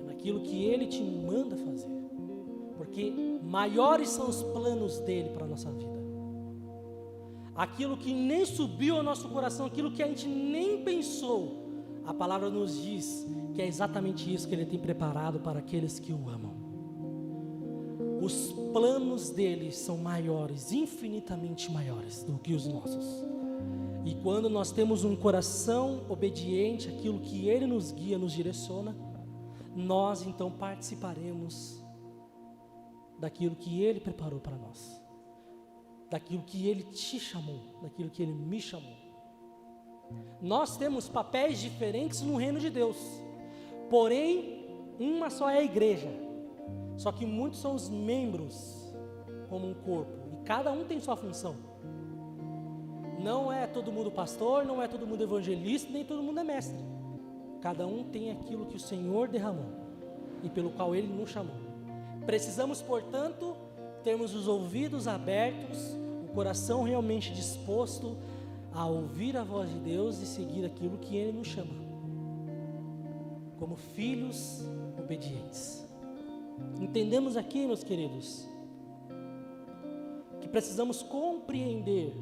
é 0.02 0.04
naquilo 0.04 0.42
que 0.42 0.66
Ele 0.66 0.86
te 0.86 1.02
manda 1.04 1.58
fazer, 1.58 1.90
porque 2.78 3.12
maiores 3.42 4.10
são 4.10 4.30
os 4.30 4.44
planos 4.44 5.00
dele 5.00 5.30
para 5.30 5.46
a 5.46 5.48
nossa 5.48 5.72
vida 5.72 6.05
aquilo 7.56 7.96
que 7.96 8.14
nem 8.14 8.46
subiu 8.46 8.98
ao 8.98 9.04
nosso 9.04 9.30
coração, 9.30 9.66
aquilo 9.66 9.92
que 9.92 10.04
a 10.04 10.08
gente 10.08 10.28
nem 10.28 10.84
pensou, 10.84 11.64
a 12.06 12.14
palavra 12.14 12.50
nos 12.50 12.82
diz 12.82 13.26
que 13.54 13.62
é 13.62 13.68
exatamente 13.68 14.32
isso 14.32 14.48
que 14.48 14.54
Ele 14.54 14.66
tem 14.66 14.78
preparado 14.78 15.40
para 15.40 15.60
aqueles 15.60 15.98
que 15.98 16.12
o 16.12 16.30
amam. 16.30 16.66
Os 18.22 18.52
planos 18.74 19.30
dele 19.30 19.72
são 19.72 19.98
maiores, 19.98 20.72
infinitamente 20.72 21.72
maiores 21.72 22.24
do 22.24 22.38
que 22.38 22.54
os 22.54 22.68
nossos. 22.68 23.06
E 24.04 24.16
quando 24.16 24.50
nós 24.50 24.72
temos 24.72 25.04
um 25.04 25.16
coração 25.16 26.02
obediente 26.10 26.90
àquilo 26.90 27.20
que 27.20 27.48
Ele 27.48 27.66
nos 27.66 27.92
guia, 27.92 28.18
nos 28.18 28.34
direciona, 28.34 28.96
nós 29.76 30.26
então 30.26 30.52
participaremos 30.52 31.84
daquilo 33.20 33.56
que 33.56 33.82
Ele 33.82 34.00
preparou 34.00 34.40
para 34.40 34.58
nós 34.58 35.05
daquilo 36.10 36.44
que 36.44 36.68
Ele 36.68 36.84
te 36.84 37.20
chamou, 37.20 37.80
daquilo 37.82 38.10
que 38.10 38.22
Ele 38.24 38.34
me 38.34 38.62
chamou. 38.62 38.96
Nós 40.42 40.78
temos 40.78 41.10
papéis 41.10 41.60
diferentes 41.60 42.22
no 42.22 42.36
reino 42.36 42.60
de 42.60 42.70
Deus, 42.70 42.98
porém, 43.90 44.66
uma 45.00 45.30
só 45.30 45.50
é 45.50 45.58
a 45.58 45.64
igreja, 45.64 46.10
só 46.98 47.12
que 47.12 47.26
muitos 47.26 47.60
são 47.60 47.76
os 47.76 47.90
membros, 47.90 48.94
como 49.50 49.68
um 49.68 49.74
corpo, 49.74 50.30
e 50.34 50.44
cada 50.46 50.72
um 50.72 50.86
tem 50.86 51.00
sua 51.00 51.16
função. 51.16 51.56
Não 53.20 53.52
é 53.52 53.66
todo 53.66 53.92
mundo 53.92 54.12
pastor, 54.12 54.66
não 54.66 54.82
é 54.82 54.88
todo 54.88 55.08
mundo 55.08 55.24
evangelista, 55.24 55.92
nem 55.92 56.06
todo 56.06 56.22
mundo 56.22 56.40
é 56.40 56.44
mestre. 56.44 56.78
Cada 57.62 57.88
um 57.88 58.04
tem 58.04 58.30
aquilo 58.32 58.68
que 58.68 58.76
o 58.76 58.80
Senhor 58.80 59.28
derramou 59.28 59.72
e 60.44 60.50
pelo 60.50 60.70
qual 60.70 60.96
Ele 60.96 61.08
nos 61.08 61.32
chamou. 61.32 61.56
Precisamos, 62.26 62.82
portanto, 62.82 63.56
termos 64.06 64.36
os 64.36 64.48
ouvidos 64.48 65.08
abertos, 65.08 65.80
o 66.24 66.28
coração 66.32 66.84
realmente 66.84 67.34
disposto 67.34 68.16
a 68.72 68.86
ouvir 68.86 69.36
a 69.36 69.44
voz 69.44 69.68
de 69.68 69.80
Deus 69.80 70.22
e 70.22 70.28
seguir 70.28 70.64
aquilo 70.64 71.00
que 71.00 71.18
Ele 71.18 71.40
nos 71.40 71.48
chama, 71.48 71.74
como 73.58 73.76
filhos 73.76 74.64
obedientes. 75.00 75.84
Entendemos 76.80 77.36
aqui, 77.36 77.66
meus 77.66 77.84
queridos, 77.84 78.48
que 80.40 80.48
precisamos 80.48 81.02
compreender 81.02 82.14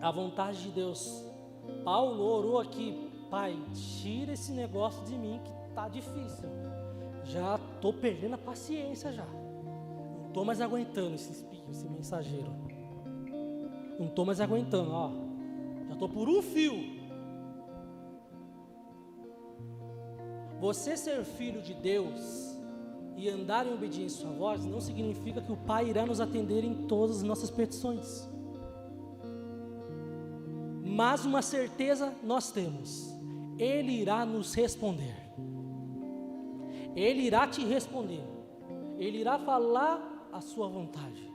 a 0.00 0.10
vontade 0.10 0.62
de 0.62 0.70
Deus. 0.70 1.22
Paulo 1.84 2.24
orou 2.24 2.58
aqui, 2.58 3.10
Pai, 3.30 3.54
tira 4.00 4.32
esse 4.32 4.52
negócio 4.52 5.04
de 5.04 5.18
mim 5.18 5.38
que 5.44 5.68
está 5.68 5.86
difícil. 5.86 6.48
Já 7.24 7.60
estou 7.74 7.92
perdendo 7.92 8.36
a 8.36 8.38
paciência 8.38 9.12
já 9.12 9.26
estou 10.38 10.46
mais 10.46 10.60
aguentando 10.60 11.16
esse 11.16 11.32
espinho, 11.32 11.68
esse 11.68 11.88
mensageiro. 11.88 12.52
Não 13.98 14.06
estou 14.06 14.24
mais 14.24 14.40
aguentando, 14.40 14.92
ó. 14.92 15.10
Já 15.88 15.94
estou 15.94 16.08
por 16.08 16.28
um 16.28 16.40
fio. 16.40 16.76
Você 20.60 20.96
ser 20.96 21.24
filho 21.24 21.60
de 21.60 21.74
Deus 21.74 22.56
e 23.16 23.28
andar 23.28 23.66
em 23.66 23.74
obediência 23.74 24.18
à 24.18 24.28
sua 24.28 24.38
voz 24.38 24.64
não 24.64 24.80
significa 24.80 25.40
que 25.40 25.50
o 25.50 25.56
Pai 25.56 25.88
irá 25.88 26.06
nos 26.06 26.20
atender 26.20 26.62
em 26.62 26.86
todas 26.86 27.16
as 27.16 27.22
nossas 27.24 27.50
petições. 27.50 28.28
Mas 30.84 31.24
uma 31.24 31.42
certeza 31.42 32.14
nós 32.22 32.52
temos: 32.52 33.12
Ele 33.58 33.90
irá 33.90 34.24
nos 34.24 34.54
responder. 34.54 35.16
Ele 36.94 37.22
irá 37.22 37.44
te 37.48 37.64
responder. 37.64 38.22
Ele 38.98 39.18
irá 39.18 39.36
falar 39.36 40.07
a 40.32 40.40
sua 40.40 40.68
vontade. 40.68 41.32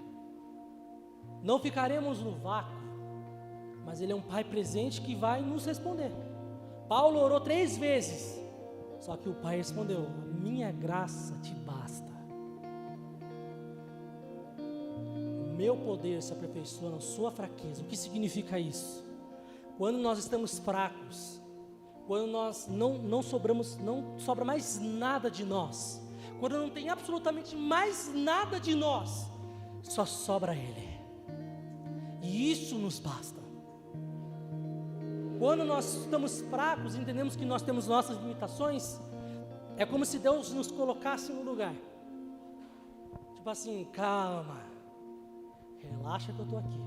Não 1.42 1.60
ficaremos 1.60 2.22
no 2.22 2.32
vácuo, 2.32 2.76
mas 3.86 4.02
Ele 4.02 4.14
é 4.14 4.16
um 4.16 4.22
Pai 4.22 4.44
presente 4.44 5.02
que 5.02 5.16
vai 5.16 5.42
nos 5.42 5.66
responder. 5.66 6.12
Paulo 6.88 7.20
orou 7.20 7.42
três 7.42 7.78
vezes, 7.78 8.40
só 9.00 9.18
que 9.18 9.30
o 9.30 9.34
Pai 9.36 9.58
respondeu: 9.58 10.08
Minha 10.40 10.72
graça 10.72 11.38
te 11.42 11.54
basta. 11.54 12.12
O 14.58 15.56
meu 15.56 15.78
poder 15.78 16.22
se 16.22 16.34
aperfeiçoa 16.34 16.92
na 16.92 17.00
sua 17.00 17.32
fraqueza. 17.32 17.82
O 17.82 17.86
que 17.86 17.96
significa 17.96 18.58
isso? 18.58 19.06
Quando 19.78 19.98
nós 19.98 20.20
estamos 20.20 20.60
fracos, 20.60 21.42
quando 22.08 22.30
nós 22.32 22.68
não, 22.68 22.98
não 22.98 23.22
sobramos, 23.22 23.78
não 23.78 24.20
sobra 24.20 24.44
mais 24.44 24.80
nada 24.80 25.32
de 25.32 25.46
nós, 25.46 26.02
quando 26.44 26.58
não 26.58 26.70
tem 26.70 26.90
absolutamente 26.90 27.56
mais 27.56 28.14
nada 28.14 28.60
de 28.60 28.76
nós, 28.76 29.32
só 29.82 30.06
sobra 30.06 30.54
Ele. 30.54 30.90
E 32.22 32.52
isso 32.52 32.76
nos 32.76 33.00
basta. 33.00 33.40
Quando 35.40 35.64
nós 35.64 35.96
estamos 35.96 36.42
fracos, 36.42 36.96
entendemos 36.96 37.38
que 37.38 37.46
nós 37.46 37.62
temos 37.62 37.88
nossas 37.88 38.18
limitações, 38.18 39.00
é 39.78 39.86
como 39.86 40.06
se 40.06 40.20
Deus 40.20 40.52
nos 40.52 40.70
colocasse 40.70 41.32
no 41.32 41.44
lugar. 41.44 41.74
Tipo 43.36 43.50
assim, 43.50 43.88
calma, 43.94 44.64
relaxa 45.78 46.34
que 46.34 46.40
eu 46.40 46.44
estou 46.44 46.60
aqui. 46.60 46.82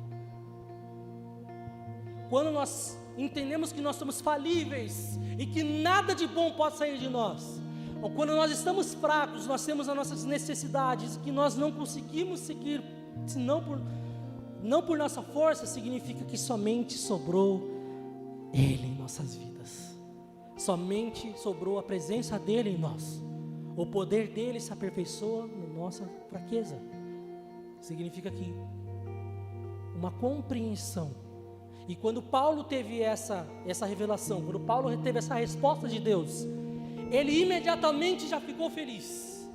Quando 2.29 2.51
nós 2.51 2.99
entendemos 3.17 3.73
que 3.73 3.81
nós 3.81 3.97
somos 3.97 4.21
falíveis 4.21 5.19
e 5.39 5.47
que 5.47 5.63
nada 5.63 6.15
de 6.15 6.27
bom 6.27 6.53
pode 6.53 6.77
sair 6.77 6.99
de 6.99 7.09
nós, 7.09 7.65
quando 8.15 8.35
nós 8.35 8.51
estamos 8.51 8.95
fracos, 8.95 9.47
nós 9.47 9.65
temos 9.65 9.89
as 9.89 9.97
nossas 9.97 10.25
necessidades 10.25 11.17
que 11.19 11.31
nós 11.31 11.57
não 11.57 11.73
conseguimos 11.73 12.41
seguir, 12.41 12.83
senão 13.27 13.63
por, 13.63 13.81
não 14.63 14.83
por 14.83 14.99
nossa 14.99 15.23
força, 15.23 15.67
significa 15.67 16.25
que 16.25 16.37
somente 16.37 16.95
sobrou 16.95 17.71
Ele 18.53 18.87
em 18.87 18.95
nossas 18.95 19.35
vidas. 19.35 19.97
Somente 20.57 21.33
sobrou 21.39 21.79
a 21.79 21.83
presença 21.83 22.39
dEle 22.39 22.71
em 22.71 22.79
nós. 22.79 23.23
O 23.77 23.87
poder 23.87 24.29
dEle 24.29 24.61
se 24.61 24.73
aperfeiçoa 24.73 25.47
na 25.47 25.67
nossa 25.67 26.09
fraqueza. 26.29 26.81
Significa 27.81 28.31
que 28.31 28.55
uma 29.95 30.11
compreensão 30.11 31.27
e 31.89 31.95
quando 31.95 32.21
Paulo 32.21 32.65
teve 32.65 33.01
essa, 33.01 33.47
essa 33.65 33.87
revelação, 33.87 34.43
quando 34.43 34.59
Paulo 34.59 34.97
teve 34.99 35.19
essa 35.19 35.35
resposta 35.35 35.87
de 35.87 36.01
Deus, 36.01 36.47
ele 37.11 37.43
imediatamente 37.43 38.27
já 38.27 38.41
ficou 38.41 38.71
feliz. 38.71 39.49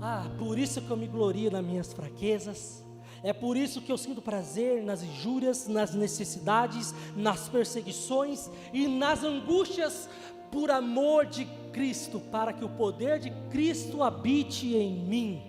Ah, 0.00 0.30
por 0.38 0.58
isso 0.58 0.80
que 0.80 0.90
eu 0.90 0.96
me 0.96 1.06
glorio 1.06 1.50
nas 1.50 1.64
minhas 1.64 1.92
fraquezas, 1.92 2.84
é 3.22 3.32
por 3.32 3.56
isso 3.56 3.80
que 3.80 3.92
eu 3.92 3.96
sinto 3.96 4.20
prazer 4.20 4.82
nas 4.82 5.02
injúrias, 5.02 5.68
nas 5.68 5.94
necessidades, 5.94 6.92
nas 7.16 7.48
perseguições 7.48 8.50
e 8.72 8.88
nas 8.88 9.22
angústias 9.22 10.08
por 10.50 10.70
amor 10.70 11.26
de 11.26 11.44
Cristo, 11.72 12.18
para 12.18 12.52
que 12.52 12.64
o 12.64 12.68
poder 12.68 13.20
de 13.20 13.30
Cristo 13.50 14.02
habite 14.02 14.74
em 14.74 14.92
mim. 14.92 15.42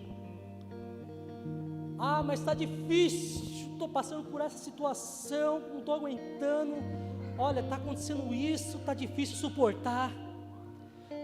Ah, 1.98 2.22
mas 2.22 2.40
está 2.40 2.54
difícil 2.54 3.54
estou 3.84 3.90
passando 3.90 4.24
por 4.30 4.40
essa 4.40 4.58
situação, 4.58 5.60
não 5.60 5.80
estou 5.80 5.96
aguentando. 5.96 6.75
Olha, 7.38 7.60
está 7.60 7.75
acontecendo 7.75 8.34
isso, 8.34 8.78
está 8.78 8.94
difícil 8.94 9.36
suportar. 9.36 10.12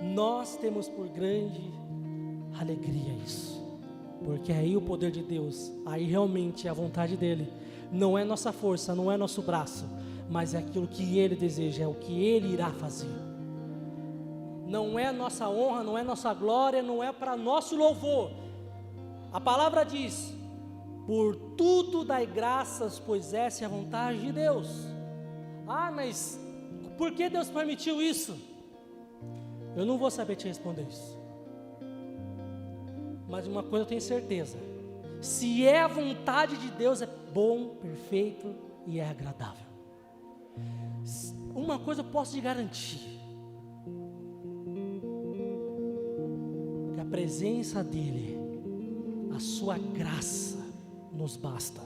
Nós 0.01 0.55
temos 0.55 0.87
por 0.87 1.07
grande 1.07 1.61
alegria 2.59 3.13
isso, 3.25 3.61
porque 4.23 4.51
aí 4.51 4.75
o 4.77 4.81
poder 4.81 5.11
de 5.11 5.21
Deus, 5.21 5.71
aí 5.85 6.05
realmente 6.05 6.67
é 6.67 6.69
a 6.69 6.73
vontade 6.73 7.17
dEle, 7.17 7.51
não 7.91 8.17
é 8.17 8.23
nossa 8.23 8.51
força, 8.51 8.95
não 8.95 9.11
é 9.11 9.17
nosso 9.17 9.41
braço, 9.41 9.85
mas 10.29 10.53
é 10.53 10.59
aquilo 10.59 10.87
que 10.87 11.17
Ele 11.17 11.35
deseja, 11.35 11.83
é 11.83 11.87
o 11.87 11.95
que 11.95 12.23
Ele 12.23 12.53
irá 12.53 12.71
fazer. 12.71 13.09
Não 14.67 14.99
é 14.99 15.11
nossa 15.11 15.49
honra, 15.49 15.83
não 15.83 15.97
é 15.97 16.03
nossa 16.03 16.33
glória, 16.33 16.83
não 16.83 17.03
é 17.03 17.11
para 17.11 17.35
nosso 17.35 17.75
louvor. 17.75 18.31
A 19.33 19.41
palavra 19.41 19.83
diz: 19.83 20.33
por 21.07 21.35
tudo 21.57 22.05
dai 22.05 22.27
graças, 22.27 22.99
pois 22.99 23.33
essa 23.33 23.63
é 23.63 23.65
a 23.65 23.69
vontade 23.69 24.19
de 24.19 24.31
Deus. 24.31 24.67
Ah, 25.67 25.91
mas 25.91 26.39
por 26.97 27.11
que 27.11 27.29
Deus 27.29 27.49
permitiu 27.49 28.01
isso? 28.01 28.48
Eu 29.75 29.85
não 29.85 29.97
vou 29.97 30.09
saber 30.09 30.35
te 30.35 30.47
responder 30.47 30.85
isso. 30.89 31.17
Mas 33.27 33.45
uma 33.45 33.61
coisa 33.61 33.83
eu 33.83 33.87
tenho 33.87 34.01
certeza: 34.01 34.57
se 35.21 35.65
é 35.65 35.81
a 35.81 35.87
vontade 35.87 36.57
de 36.57 36.71
Deus, 36.71 37.01
é 37.01 37.09
bom, 37.33 37.75
perfeito 37.75 38.55
e 38.87 38.99
é 38.99 39.07
agradável. 39.07 39.67
Uma 41.53 41.77
coisa 41.77 42.01
eu 42.01 42.05
posso 42.05 42.33
te 42.33 42.41
garantir: 42.41 43.19
que 46.93 46.99
a 46.99 47.05
presença 47.05 47.83
dEle, 47.83 48.37
a 49.35 49.39
sua 49.39 49.77
graça, 49.77 50.57
nos 51.11 51.37
basta. 51.37 51.81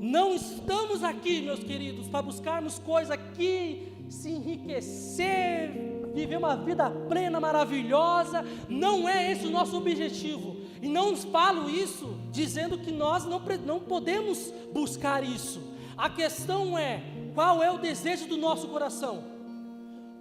Não 0.00 0.34
estamos 0.34 1.04
aqui, 1.04 1.42
meus 1.42 1.62
queridos, 1.62 2.08
para 2.08 2.22
buscarmos 2.22 2.78
coisas 2.78 3.10
aqui, 3.10 3.92
se 4.08 4.30
enriquecer, 4.30 5.91
viver 6.12 6.36
uma 6.36 6.56
vida 6.56 6.90
plena, 6.90 7.40
maravilhosa. 7.40 8.44
Não 8.68 9.08
é 9.08 9.30
esse 9.30 9.46
o 9.46 9.50
nosso 9.50 9.76
objetivo. 9.76 10.56
E 10.80 10.88
não 10.88 11.16
falo 11.16 11.70
isso 11.70 12.18
dizendo 12.30 12.78
que 12.78 12.90
nós 12.90 13.24
não, 13.24 13.40
não 13.64 13.80
podemos 13.80 14.52
buscar 14.72 15.22
isso. 15.22 15.62
A 15.96 16.10
questão 16.10 16.78
é: 16.78 17.02
qual 17.34 17.62
é 17.62 17.70
o 17.70 17.78
desejo 17.78 18.26
do 18.26 18.36
nosso 18.36 18.68
coração? 18.68 19.24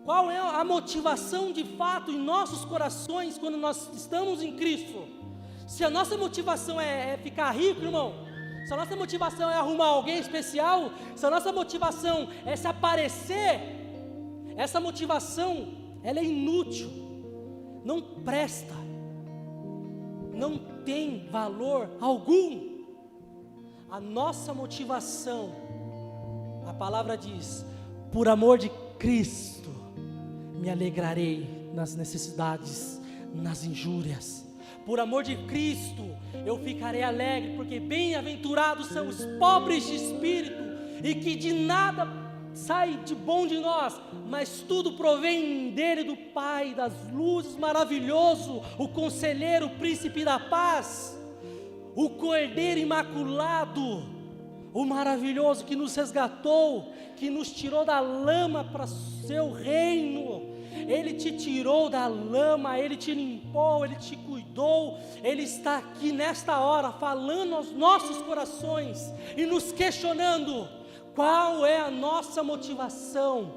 Qual 0.03 0.31
é 0.31 0.39
a 0.39 0.63
motivação 0.63 1.51
de 1.51 1.63
fato 1.63 2.11
em 2.11 2.17
nossos 2.17 2.65
corações 2.65 3.37
quando 3.37 3.57
nós 3.57 3.89
estamos 3.93 4.41
em 4.41 4.55
Cristo? 4.55 5.07
Se 5.67 5.83
a 5.83 5.89
nossa 5.89 6.17
motivação 6.17 6.81
é, 6.81 7.13
é 7.13 7.17
ficar 7.17 7.51
rico, 7.51 7.81
irmão, 7.81 8.13
se 8.65 8.73
a 8.73 8.77
nossa 8.77 8.95
motivação 8.95 9.49
é 9.49 9.55
arrumar 9.55 9.87
alguém 9.87 10.17
especial, 10.17 10.91
se 11.15 11.25
a 11.25 11.29
nossa 11.29 11.51
motivação 11.51 12.29
é 12.45 12.55
se 12.55 12.67
aparecer, 12.67 13.59
essa 14.57 14.79
motivação, 14.79 15.80
ela 16.03 16.19
é 16.19 16.23
inútil, 16.23 16.89
não 17.83 18.01
presta, 18.01 18.73
não 20.33 20.57
tem 20.83 21.27
valor 21.29 21.89
algum. 21.99 22.71
A 23.89 23.99
nossa 23.99 24.53
motivação, 24.53 25.51
a 26.65 26.73
palavra 26.73 27.17
diz, 27.17 27.65
por 28.11 28.27
amor 28.27 28.57
de 28.57 28.69
Cristo, 28.97 29.69
me 30.55 30.69
alegrarei 30.69 31.69
nas 31.73 31.95
necessidades, 31.95 33.01
nas 33.33 33.63
injúrias. 33.63 34.45
Por 34.85 34.99
amor 34.99 35.23
de 35.23 35.35
Cristo, 35.45 36.03
eu 36.45 36.57
ficarei 36.57 37.03
alegre, 37.03 37.55
porque 37.55 37.79
bem-aventurados 37.79 38.87
são 38.87 39.07
os 39.07 39.25
pobres 39.37 39.85
de 39.85 39.95
espírito, 39.95 40.63
e 41.03 41.15
que 41.15 41.35
de 41.35 41.53
nada 41.53 42.20
sai 42.65 42.97
de 43.03 43.15
bom 43.15 43.47
de 43.47 43.57
nós, 43.57 43.99
mas 44.27 44.63
tudo 44.67 44.93
provém 44.93 45.71
dele, 45.71 46.03
do 46.03 46.15
Pai 46.15 46.73
das 46.75 46.93
luzes, 47.11 47.57
maravilhoso, 47.57 48.61
o 48.77 48.87
conselheiro, 48.87 49.65
o 49.65 49.69
príncipe 49.71 50.23
da 50.23 50.39
paz, 50.39 51.17
o 51.95 52.09
cordeiro 52.09 52.79
imaculado, 52.79 54.03
o 54.73 54.85
maravilhoso 54.85 55.65
que 55.65 55.75
nos 55.75 55.95
resgatou, 55.95 56.93
que 57.17 57.29
nos 57.29 57.51
tirou 57.51 57.83
da 57.83 57.99
lama 57.99 58.63
para 58.63 58.87
seu 58.87 59.51
reino. 59.51 60.49
Ele 60.87 61.13
te 61.13 61.31
tirou 61.33 61.89
da 61.89 62.07
lama, 62.07 62.79
Ele 62.79 62.95
te 62.95 63.13
limpou, 63.13 63.83
Ele 63.83 63.95
te 63.95 64.15
cuidou, 64.15 64.97
Ele 65.21 65.43
está 65.43 65.77
aqui 65.77 66.11
nesta 66.11 66.59
hora 66.59 66.91
falando 66.93 67.55
aos 67.55 67.71
nossos 67.71 68.17
corações 68.21 69.11
e 69.35 69.45
nos 69.45 69.71
questionando 69.71 70.80
qual 71.15 71.65
é 71.65 71.79
a 71.79 71.91
nossa 71.91 72.43
motivação, 72.43 73.55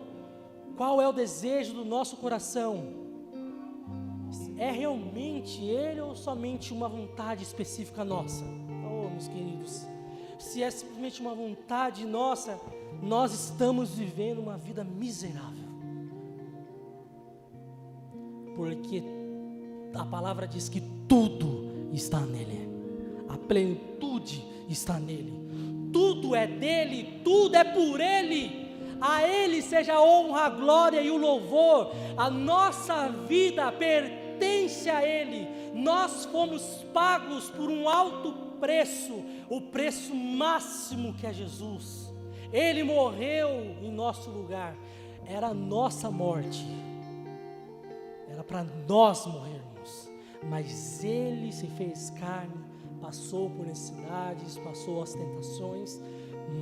qual 0.77 1.01
é 1.01 1.09
o 1.09 1.13
desejo 1.13 1.75
do 1.75 1.85
nosso 1.85 2.17
coração. 2.17 3.03
É 4.57 4.71
realmente 4.71 5.63
Ele 5.63 6.01
ou 6.01 6.15
somente 6.15 6.73
uma 6.73 6.89
vontade 6.89 7.43
específica 7.43 8.05
nossa? 8.05 8.45
Oh, 8.45 9.09
meus 9.11 9.29
queridos, 9.29 9.87
se 10.39 10.63
é 10.63 10.71
simplesmente 10.71 11.21
uma 11.21 11.35
vontade 11.35 12.05
nossa, 12.05 12.61
nós 13.03 13.33
estamos 13.33 13.95
vivendo 13.95 14.39
uma 14.39 14.57
vida 14.57 14.85
miserável 14.85 15.65
porque 18.55 19.03
a 19.95 20.05
palavra 20.05 20.47
diz 20.47 20.69
que 20.69 20.81
tudo 21.09 21.89
está 21.93 22.21
nele, 22.21 22.69
a 23.29 23.37
plenitude 23.37 24.45
está 24.69 24.99
nele, 24.99 25.44
tudo 25.95 26.35
é 26.35 26.47
dele, 26.47 27.21
tudo 27.25 27.57
é 27.57 27.65
por 27.65 27.99
ele, 28.01 28.65
A 29.01 29.23
Ele 29.23 29.61
seja 29.61 29.95
a 29.95 30.03
honra, 30.03 30.43
a 30.43 30.49
glória 30.49 31.01
e 31.03 31.11
o 31.11 31.19
louvor. 31.19 31.93
A 32.17 32.31
nossa 32.31 33.09
vida 33.09 33.71
pertence 33.73 34.89
a 34.89 35.07
Ele. 35.07 35.47
Nós 35.75 36.25
fomos 36.25 36.63
pagos 36.93 37.51
por 37.51 37.69
um 37.69 37.87
alto 37.87 38.33
preço, 38.59 39.23
o 39.51 39.61
preço 39.61 40.15
máximo 40.15 41.13
que 41.13 41.27
é 41.27 41.35
Jesus. 41.35 42.13
Ele 42.51 42.83
morreu 42.83 43.77
em 43.83 43.91
nosso 43.91 44.31
lugar. 44.31 44.75
Era 45.27 45.49
a 45.49 45.55
nossa 45.55 46.11
morte. 46.11 46.65
Era 48.31 48.43
para 48.43 48.65
nós 48.89 49.27
morrermos. 49.27 50.09
Mas 50.49 51.05
Ele 51.05 51.53
se 51.53 51.67
fez 51.67 52.09
carne, 52.11 52.64
passou 53.05 53.51
por 53.51 53.67
necessidades, 53.67 54.57
passou 54.57 55.03
as 55.03 55.13
tentações, 55.13 56.01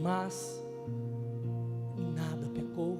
mas 0.02 0.60
nada 2.16 2.48
pecou, 2.48 2.98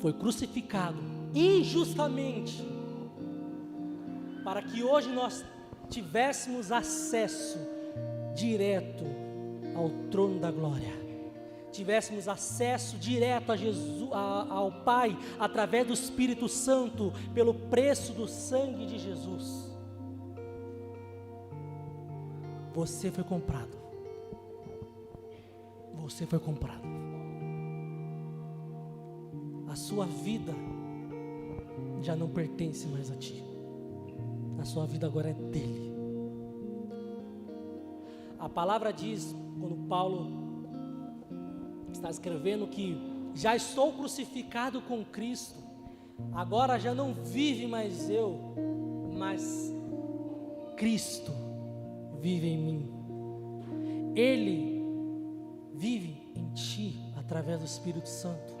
foi 0.00 0.14
crucificado 0.14 0.96
injustamente, 1.34 2.66
para 4.42 4.62
que 4.62 4.82
hoje 4.82 5.10
nós 5.10 5.44
tivéssemos 5.90 6.72
acesso 6.72 7.58
direto 8.34 9.04
ao 9.76 9.90
trono 10.10 10.40
da 10.40 10.50
glória, 10.50 10.94
tivéssemos 11.70 12.26
acesso 12.26 12.96
direto 12.96 13.52
a 13.52 13.56
Jesus, 13.56 14.08
a, 14.12 14.46
ao 14.48 14.72
Pai, 14.82 15.14
através 15.38 15.86
do 15.86 15.92
Espírito 15.92 16.48
Santo, 16.48 17.12
pelo 17.34 17.52
preço 17.52 18.14
do 18.14 18.26
sangue 18.26 18.86
de 18.86 18.98
Jesus. 18.98 19.69
Você 22.74 23.10
foi 23.10 23.24
comprado. 23.24 23.78
Você 26.02 26.26
foi 26.26 26.38
comprado 26.38 27.00
a 29.70 29.76
sua 29.76 30.04
vida 30.04 30.52
já 32.02 32.16
não 32.16 32.28
pertence 32.28 32.88
mais 32.88 33.10
a 33.10 33.14
ti. 33.14 33.44
A 34.58 34.64
sua 34.64 34.84
vida 34.84 35.06
agora 35.06 35.30
é 35.30 35.32
dele. 35.32 35.94
A 38.38 38.48
palavra 38.48 38.92
diz, 38.92 39.34
quando 39.60 39.86
Paulo 39.86 40.26
está 41.92 42.10
escrevendo 42.10 42.66
que 42.66 42.96
já 43.32 43.54
estou 43.54 43.92
crucificado 43.92 44.82
com 44.82 45.04
Cristo, 45.04 45.60
agora 46.32 46.78
já 46.78 46.92
não 46.92 47.14
vive 47.14 47.68
mais 47.68 48.10
eu, 48.10 48.40
mas 49.16 49.72
Cristo 50.76 51.30
vive 52.20 52.48
em 52.48 52.58
mim. 52.58 52.90
Ele 54.14 54.82
vive 55.74 56.32
em 56.34 56.52
ti 56.52 56.98
através 57.16 57.60
do 57.60 57.66
Espírito 57.66 58.08
Santo 58.08 58.60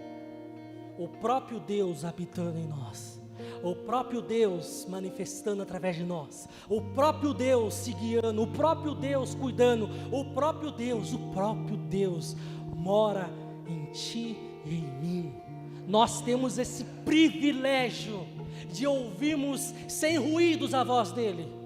o 1.00 1.08
próprio 1.08 1.58
Deus 1.58 2.04
habitando 2.04 2.58
em 2.58 2.66
nós, 2.66 3.18
o 3.62 3.74
próprio 3.74 4.20
Deus 4.20 4.84
manifestando 4.86 5.62
através 5.62 5.96
de 5.96 6.04
nós, 6.04 6.46
o 6.68 6.82
próprio 6.82 7.32
Deus 7.32 7.72
se 7.72 7.94
guiando, 7.94 8.42
o 8.42 8.46
próprio 8.46 8.94
Deus 8.94 9.34
cuidando, 9.34 9.88
o 10.12 10.26
próprio 10.34 10.70
Deus, 10.70 11.14
o 11.14 11.18
próprio 11.32 11.78
Deus 11.78 12.36
mora 12.76 13.30
em 13.66 13.86
ti 13.92 14.36
e 14.66 14.74
em 14.74 14.92
mim. 15.00 15.34
Nós 15.88 16.20
temos 16.20 16.58
esse 16.58 16.84
privilégio 16.84 18.26
de 18.70 18.86
ouvirmos 18.86 19.74
sem 19.88 20.18
ruídos 20.18 20.74
a 20.74 20.84
voz 20.84 21.12
dEle. 21.12 21.59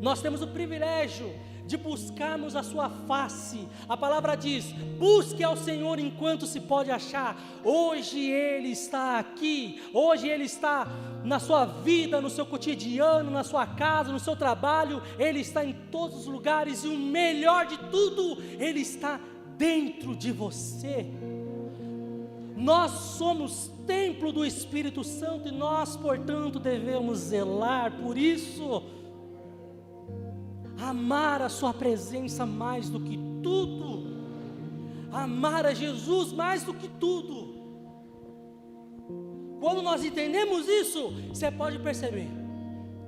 Nós 0.00 0.20
temos 0.20 0.42
o 0.42 0.48
privilégio 0.48 1.32
de 1.68 1.76
buscarmos 1.76 2.56
a 2.56 2.62
sua 2.62 2.88
face. 2.88 3.68
A 3.88 3.96
palavra 3.96 4.34
diz: 4.34 4.72
busque 4.98 5.44
ao 5.44 5.56
Senhor 5.56 5.98
enquanto 5.98 6.46
se 6.46 6.60
pode 6.60 6.90
achar. 6.90 7.38
Hoje 7.62 8.18
Ele 8.18 8.68
está 8.68 9.18
aqui, 9.18 9.82
hoje 9.92 10.26
Ele 10.28 10.44
está 10.44 10.88
na 11.22 11.38
sua 11.38 11.66
vida, 11.66 12.20
no 12.20 12.30
seu 12.30 12.46
cotidiano, 12.46 13.30
na 13.30 13.44
sua 13.44 13.66
casa, 13.66 14.10
no 14.10 14.18
seu 14.18 14.34
trabalho, 14.34 15.02
Ele 15.18 15.40
está 15.40 15.64
em 15.64 15.74
todos 15.90 16.20
os 16.20 16.26
lugares 16.26 16.84
e 16.84 16.88
o 16.88 16.96
melhor 16.96 17.66
de 17.66 17.76
tudo, 17.90 18.42
Ele 18.58 18.80
está 18.80 19.20
dentro 19.58 20.16
de 20.16 20.32
você. 20.32 21.06
Nós 22.56 22.90
somos 22.90 23.70
templo 23.86 24.32
do 24.32 24.44
Espírito 24.44 25.04
Santo 25.04 25.48
e 25.48 25.52
nós, 25.52 25.96
portanto, 25.96 26.58
devemos 26.58 27.18
zelar 27.18 27.92
por 27.92 28.18
isso 28.18 28.82
amar 30.78 31.42
a 31.42 31.48
Sua 31.48 31.74
presença 31.74 32.46
mais 32.46 32.88
do 32.88 33.00
que 33.00 33.18
tudo, 33.42 34.16
amar 35.12 35.66
a 35.66 35.74
Jesus 35.74 36.32
mais 36.32 36.62
do 36.62 36.72
que 36.72 36.88
tudo. 36.88 37.56
Quando 39.60 39.82
nós 39.82 40.04
entendemos 40.04 40.68
isso, 40.68 41.10
você 41.28 41.50
pode 41.50 41.78
perceber, 41.80 42.28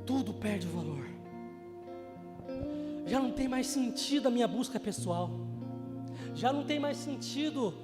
tudo 0.04 0.34
perde 0.34 0.66
valor. 0.66 1.08
Já 3.06 3.20
não 3.20 3.32
tem 3.32 3.48
mais 3.48 3.66
sentido 3.66 4.28
a 4.28 4.30
minha 4.30 4.48
busca 4.48 4.78
pessoal, 4.78 5.30
já 6.34 6.52
não 6.52 6.64
tem 6.64 6.78
mais 6.78 6.96
sentido 6.96 7.74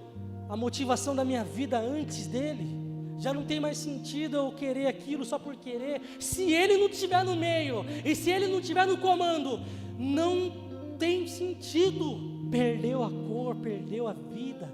a 0.48 0.56
motivação 0.56 1.14
da 1.14 1.24
minha 1.24 1.44
vida 1.44 1.78
antes 1.78 2.26
dele 2.26 2.85
já 3.18 3.32
não 3.32 3.44
tem 3.44 3.58
mais 3.58 3.78
sentido 3.78 4.36
eu 4.36 4.52
querer 4.52 4.86
aquilo 4.86 5.24
só 5.24 5.38
por 5.38 5.56
querer. 5.56 6.00
Se 6.20 6.52
ele 6.52 6.76
não 6.76 6.86
estiver 6.86 7.24
no 7.24 7.34
meio 7.34 7.84
e 8.04 8.14
se 8.14 8.30
ele 8.30 8.46
não 8.48 8.60
estiver 8.60 8.86
no 8.86 8.98
comando, 8.98 9.60
não 9.98 10.52
tem 10.98 11.26
sentido. 11.26 12.36
Perdeu 12.50 13.02
a 13.02 13.10
cor, 13.10 13.56
perdeu 13.56 14.06
a 14.06 14.12
vida, 14.12 14.72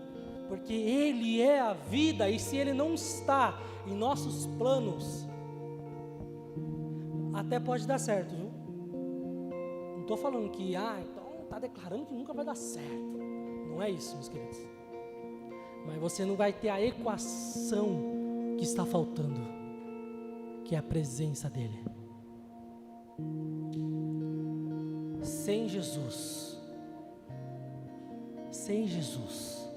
porque 0.48 0.74
ele 0.74 1.40
é 1.40 1.60
a 1.60 1.72
vida 1.72 2.28
e 2.28 2.38
se 2.38 2.56
ele 2.56 2.74
não 2.74 2.94
está 2.94 3.58
em 3.86 3.94
nossos 3.94 4.46
planos, 4.58 5.26
até 7.32 7.58
pode 7.58 7.86
dar 7.86 7.98
certo, 7.98 8.34
viu? 8.34 8.50
Não 9.94 10.02
estou 10.02 10.16
falando 10.16 10.50
que, 10.50 10.76
ah, 10.76 10.98
então 11.00 11.44
está 11.44 11.58
declarando 11.58 12.06
que 12.06 12.14
nunca 12.14 12.34
vai 12.34 12.44
dar 12.44 12.56
certo. 12.56 13.18
Não 13.68 13.80
é 13.80 13.88
isso, 13.90 14.14
meus 14.16 14.28
queridos. 14.28 14.58
Mas 15.86 15.96
você 15.96 16.24
não 16.24 16.36
vai 16.36 16.52
ter 16.52 16.68
a 16.68 16.80
equação 16.80 18.21
que 18.56 18.64
está 18.64 18.84
faltando, 18.84 19.40
que 20.64 20.74
é 20.74 20.78
a 20.78 20.82
presença 20.82 21.48
dEle. 21.50 21.84
Sem 25.22 25.68
Jesus, 25.68 26.60
sem 28.50 28.86
Jesus, 28.86 29.68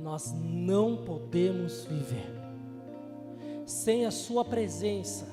nós 0.00 0.32
não 0.32 1.04
podemos 1.04 1.84
viver. 1.84 2.38
Sem 3.66 4.06
a 4.06 4.10
Sua 4.10 4.44
presença, 4.44 5.26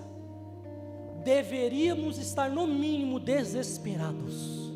deveríamos 1.23 2.17
estar 2.17 2.49
no 2.49 2.67
mínimo 2.67 3.19
desesperados. 3.19 4.73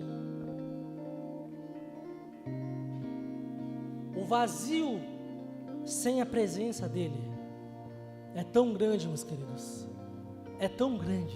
O 4.16 4.26
vazio 4.26 5.00
sem 5.90 6.22
a 6.22 6.26
presença 6.26 6.88
dEle 6.88 7.22
é 8.36 8.44
tão 8.44 8.74
grande, 8.74 9.08
meus 9.08 9.24
queridos, 9.24 9.88
é 10.60 10.68
tão 10.68 10.98
grande, 10.98 11.36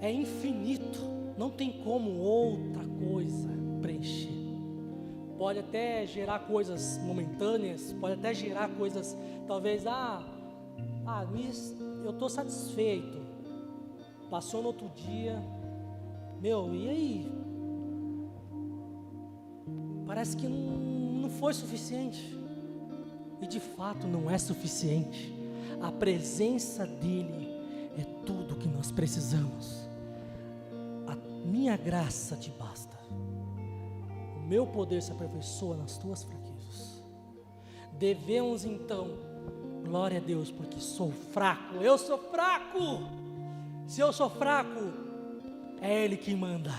é 0.00 0.10
infinito, 0.10 1.00
não 1.36 1.50
tem 1.50 1.82
como 1.82 2.18
outra 2.18 2.84
coisa 3.04 3.50
preencher. 3.80 4.30
Pode 5.36 5.58
até 5.58 6.06
gerar 6.06 6.40
coisas 6.40 6.98
momentâneas, 6.98 7.92
pode 7.94 8.14
até 8.14 8.32
gerar 8.32 8.68
coisas, 8.76 9.16
talvez, 9.46 9.84
ah, 9.86 10.22
ah 11.04 11.26
eu 12.04 12.10
estou 12.12 12.28
satisfeito. 12.28 13.20
Passou 14.30 14.62
no 14.62 14.68
outro 14.68 14.88
dia, 14.94 15.42
meu, 16.40 16.72
e 16.74 16.88
aí? 16.88 17.32
Parece 20.06 20.36
que 20.36 20.46
não, 20.46 20.78
não 21.22 21.30
foi 21.30 21.52
suficiente 21.52 22.41
e 23.42 23.46
de 23.46 23.58
fato 23.58 24.06
não 24.06 24.30
é 24.30 24.38
suficiente. 24.38 25.34
A 25.82 25.90
presença 25.90 26.86
dEle 26.86 27.48
é 27.98 28.04
tudo 28.24 28.56
que 28.56 28.68
nós 28.68 28.92
precisamos. 28.92 29.88
A 31.06 31.16
minha 31.44 31.76
graça 31.76 32.36
te 32.36 32.50
basta. 32.50 32.96
O 34.36 34.46
meu 34.46 34.66
poder 34.66 35.02
se 35.02 35.10
aperfeiçoa 35.10 35.76
nas 35.76 35.98
tuas 35.98 36.22
fraquezas. 36.22 37.02
Devemos 37.98 38.64
então, 38.64 39.08
glória 39.84 40.18
a 40.18 40.20
Deus, 40.20 40.50
porque 40.50 40.78
sou 40.78 41.10
fraco. 41.10 41.76
Eu 41.76 41.98
sou 41.98 42.18
fraco. 42.18 43.00
Se 43.86 44.00
eu 44.00 44.12
sou 44.12 44.30
fraco, 44.30 44.92
é 45.80 46.04
Ele 46.04 46.16
que 46.16 46.34
manda. 46.34 46.72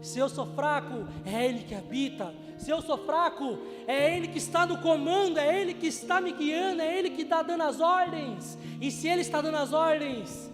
Se 0.00 0.18
eu 0.18 0.28
sou 0.28 0.46
fraco, 0.46 1.06
é 1.24 1.46
Ele 1.46 1.64
que 1.64 1.74
habita. 1.74 2.32
Se 2.56 2.70
eu 2.70 2.80
sou 2.80 2.98
fraco, 2.98 3.58
é 3.86 4.16
Ele 4.16 4.28
que 4.28 4.38
está 4.38 4.66
no 4.66 4.78
comando, 4.78 5.38
é 5.38 5.60
Ele 5.60 5.74
que 5.74 5.86
está 5.86 6.20
me 6.20 6.32
guiando, 6.32 6.82
é 6.82 6.98
Ele 6.98 7.10
que 7.10 7.22
está 7.22 7.42
dando 7.42 7.62
as 7.62 7.80
ordens. 7.80 8.56
E 8.80 8.90
se 8.90 9.08
Ele 9.08 9.20
está 9.20 9.40
dando 9.40 9.56
as 9.56 9.72
ordens, 9.72 10.50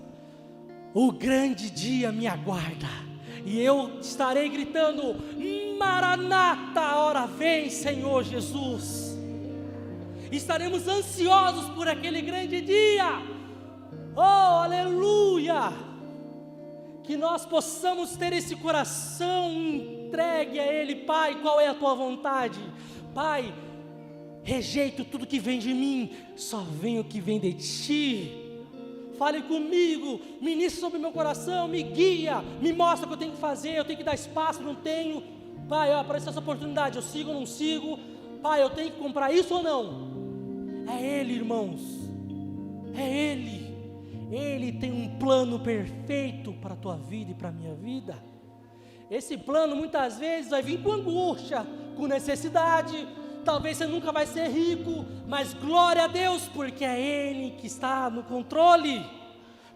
o 0.95 1.13
grande 1.13 1.71
dia 1.71 2.11
me 2.11 2.27
aguarda. 2.27 2.89
E 3.45 3.61
eu 3.61 3.99
estarei 4.01 4.49
gritando: 4.49 5.17
Maranata, 5.79 6.97
hora 6.97 7.27
vem, 7.27 7.71
Senhor 7.71 8.25
Jesus. 8.25 9.19
Estaremos 10.33 10.87
ansiosos 10.87 11.69
por 11.71 11.89
aquele 11.89 12.21
grande 12.23 12.61
dia. 12.61 13.23
Oh, 14.17 14.21
aleluia! 14.21 15.73
Que 17.03 17.17
nós 17.17 17.45
possamos 17.45 18.17
ter 18.17 18.33
esse 18.33 18.55
coração 18.57 19.51
entregue 20.11 20.59
a 20.59 20.67
Ele, 20.67 20.97
Pai. 20.97 21.41
Qual 21.41 21.61
é 21.61 21.69
a 21.69 21.75
tua 21.75 21.95
vontade? 21.95 22.59
Pai, 23.15 23.55
rejeito 24.43 25.05
tudo 25.05 25.27
que 25.27 25.39
vem 25.39 25.61
de 25.61 25.73
mim, 25.73 26.11
só 26.35 26.59
vem 26.59 26.99
o 26.99 27.05
que 27.05 27.21
vem 27.21 27.39
de 27.39 27.55
ti. 27.55 28.37
Fale 29.17 29.43
comigo, 29.43 30.21
ministre 30.41 30.81
sobre 30.81 30.99
meu 30.99 31.13
coração, 31.13 31.69
me 31.69 31.83
guia, 31.83 32.43
me 32.61 32.73
mostra 32.73 33.05
o 33.05 33.09
que 33.09 33.15
eu 33.15 33.19
tenho 33.19 33.33
que 33.33 33.39
fazer, 33.39 33.77
eu 33.77 33.85
tenho 33.85 33.99
que 33.99 34.05
dar 34.05 34.15
espaço, 34.15 34.63
não 34.63 34.75
tenho. 34.75 35.23
Pai, 35.69 35.93
apareceu 35.93 36.31
essa 36.31 36.41
oportunidade, 36.41 36.97
eu 36.97 37.03
sigo 37.03 37.31
ou 37.31 37.37
não 37.37 37.47
sigo? 37.47 37.99
Pai, 38.43 38.63
eu 38.63 38.71
tenho 38.71 38.91
que 38.91 38.99
comprar 38.99 39.33
isso 39.33 39.55
ou 39.55 39.63
não? 39.63 40.11
É 40.89 41.21
Ele, 41.21 41.35
irmãos, 41.35 41.81
é 42.97 43.09
Ele. 43.09 43.71
Ele 44.31 44.73
tem 44.73 44.93
um 44.93 45.19
plano 45.19 45.59
perfeito 45.59 46.53
para 46.55 46.75
a 46.75 46.77
tua 46.77 46.97
vida 46.97 47.33
e 47.33 47.35
para 47.35 47.51
a 47.51 47.53
minha 47.53 47.75
vida. 47.75 48.30
Esse 49.11 49.37
plano 49.37 49.75
muitas 49.75 50.19
vezes 50.19 50.51
vai 50.51 50.63
vir 50.63 50.81
com 50.83 50.93
angústia, 50.93 51.67
com 51.97 52.07
necessidade. 52.07 53.09
Talvez 53.45 53.77
você 53.77 53.87
nunca 53.87 54.13
vai 54.13 54.27
ser 54.27 54.49
rico, 54.49 55.05
mas 55.27 55.53
glória 55.53 56.05
a 56.05 56.07
Deus, 56.07 56.47
porque 56.49 56.85
é 56.85 57.01
Ele 57.01 57.53
que 57.53 57.67
está 57.67 58.09
no 58.09 58.23
controle, 58.23 59.05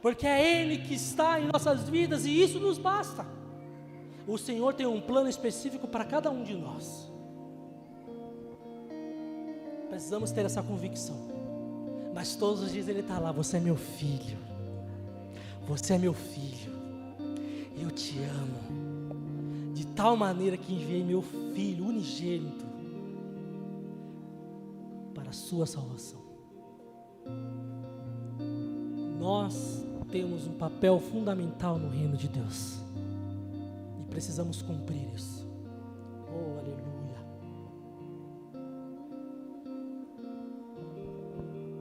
porque 0.01 0.27
é 0.27 0.61
Ele 0.61 0.79
que 0.79 0.95
está 0.95 1.41
em 1.41 1.49
nossas 1.53 1.89
vidas 1.89 2.25
e 2.27 2.43
isso 2.43 2.61
nos 2.61 2.79
basta. 2.79 3.27
O 4.27 4.39
Senhor 4.39 4.73
tem 4.73 4.87
um 4.87 5.01
plano 5.01 5.29
específico 5.29 5.89
para 5.89 6.05
cada 6.05 6.31
um 6.31 6.45
de 6.45 6.55
nós. 6.55 7.11
Precisamos 9.89 10.31
ter 10.31 10.45
essa 10.45 10.63
convicção. 10.63 11.17
Mas 12.15 12.37
todos 12.37 12.63
os 12.63 12.73
dias 12.73 12.87
Ele 12.87 13.01
está 13.01 13.19
lá, 13.19 13.33
você 13.33 13.57
é 13.57 13.61
meu 13.61 13.77
filho. 13.77 14.39
Você 15.67 15.95
é 15.95 15.99
meu 15.99 16.15
filho. 16.15 16.73
Eu 17.77 17.91
te 17.91 18.19
amo. 18.21 18.74
De 19.85 19.91
tal 19.93 20.17
maneira 20.17 20.57
que 20.57 20.73
enviei 20.73 21.05
meu 21.05 21.21
filho 21.21 21.85
unigênito 21.85 22.65
para 25.15 25.29
a 25.29 25.33
sua 25.33 25.67
salvação. 25.67 26.23
Nós 29.19 29.85
temos 30.11 30.47
um 30.47 30.55
papel 30.55 30.99
fundamental 30.99 31.79
no 31.79 31.91
reino 31.91 32.17
de 32.17 32.29
Deus. 32.29 32.79
E 34.01 34.05
precisamos 34.07 34.63
cumprir 34.63 35.07
isso. 35.15 35.47
Oh, 36.33 36.59
aleluia. 36.59 37.19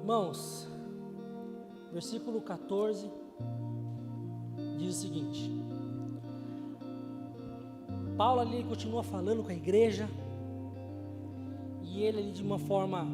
Irmãos, 0.01 0.67
versículo 1.93 2.41
14 2.41 3.09
diz 4.77 4.97
o 4.97 4.99
seguinte: 4.99 5.49
Paulo 8.17 8.41
ali 8.41 8.63
continua 8.63 9.03
falando 9.03 9.43
com 9.43 9.49
a 9.49 9.55
igreja, 9.55 10.09
e 11.81 12.01
ele 12.03 12.19
ali 12.19 12.31
de 12.31 12.43
uma 12.43 12.59
forma 12.59 13.07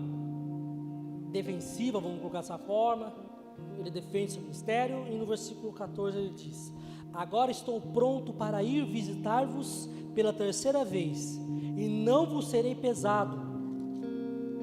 defensiva, 1.32 2.00
vamos 2.00 2.20
colocar 2.20 2.40
dessa 2.40 2.58
forma, 2.58 3.14
ele 3.78 3.90
defende 3.90 4.34
seu 4.34 4.42
ministério, 4.42 5.06
e 5.10 5.16
no 5.16 5.26
versículo 5.26 5.72
14 5.72 6.18
ele 6.18 6.30
diz: 6.30 6.74
Agora 7.14 7.52
estou 7.52 7.80
pronto 7.80 8.34
para 8.34 8.62
ir 8.62 8.86
visitar-vos 8.86 9.90
pela 10.14 10.34
terceira 10.34 10.84
vez, 10.84 11.36
e 11.78 11.88
não 11.88 12.26
vos 12.26 12.50
serei 12.50 12.76
pesado, 12.76 13.40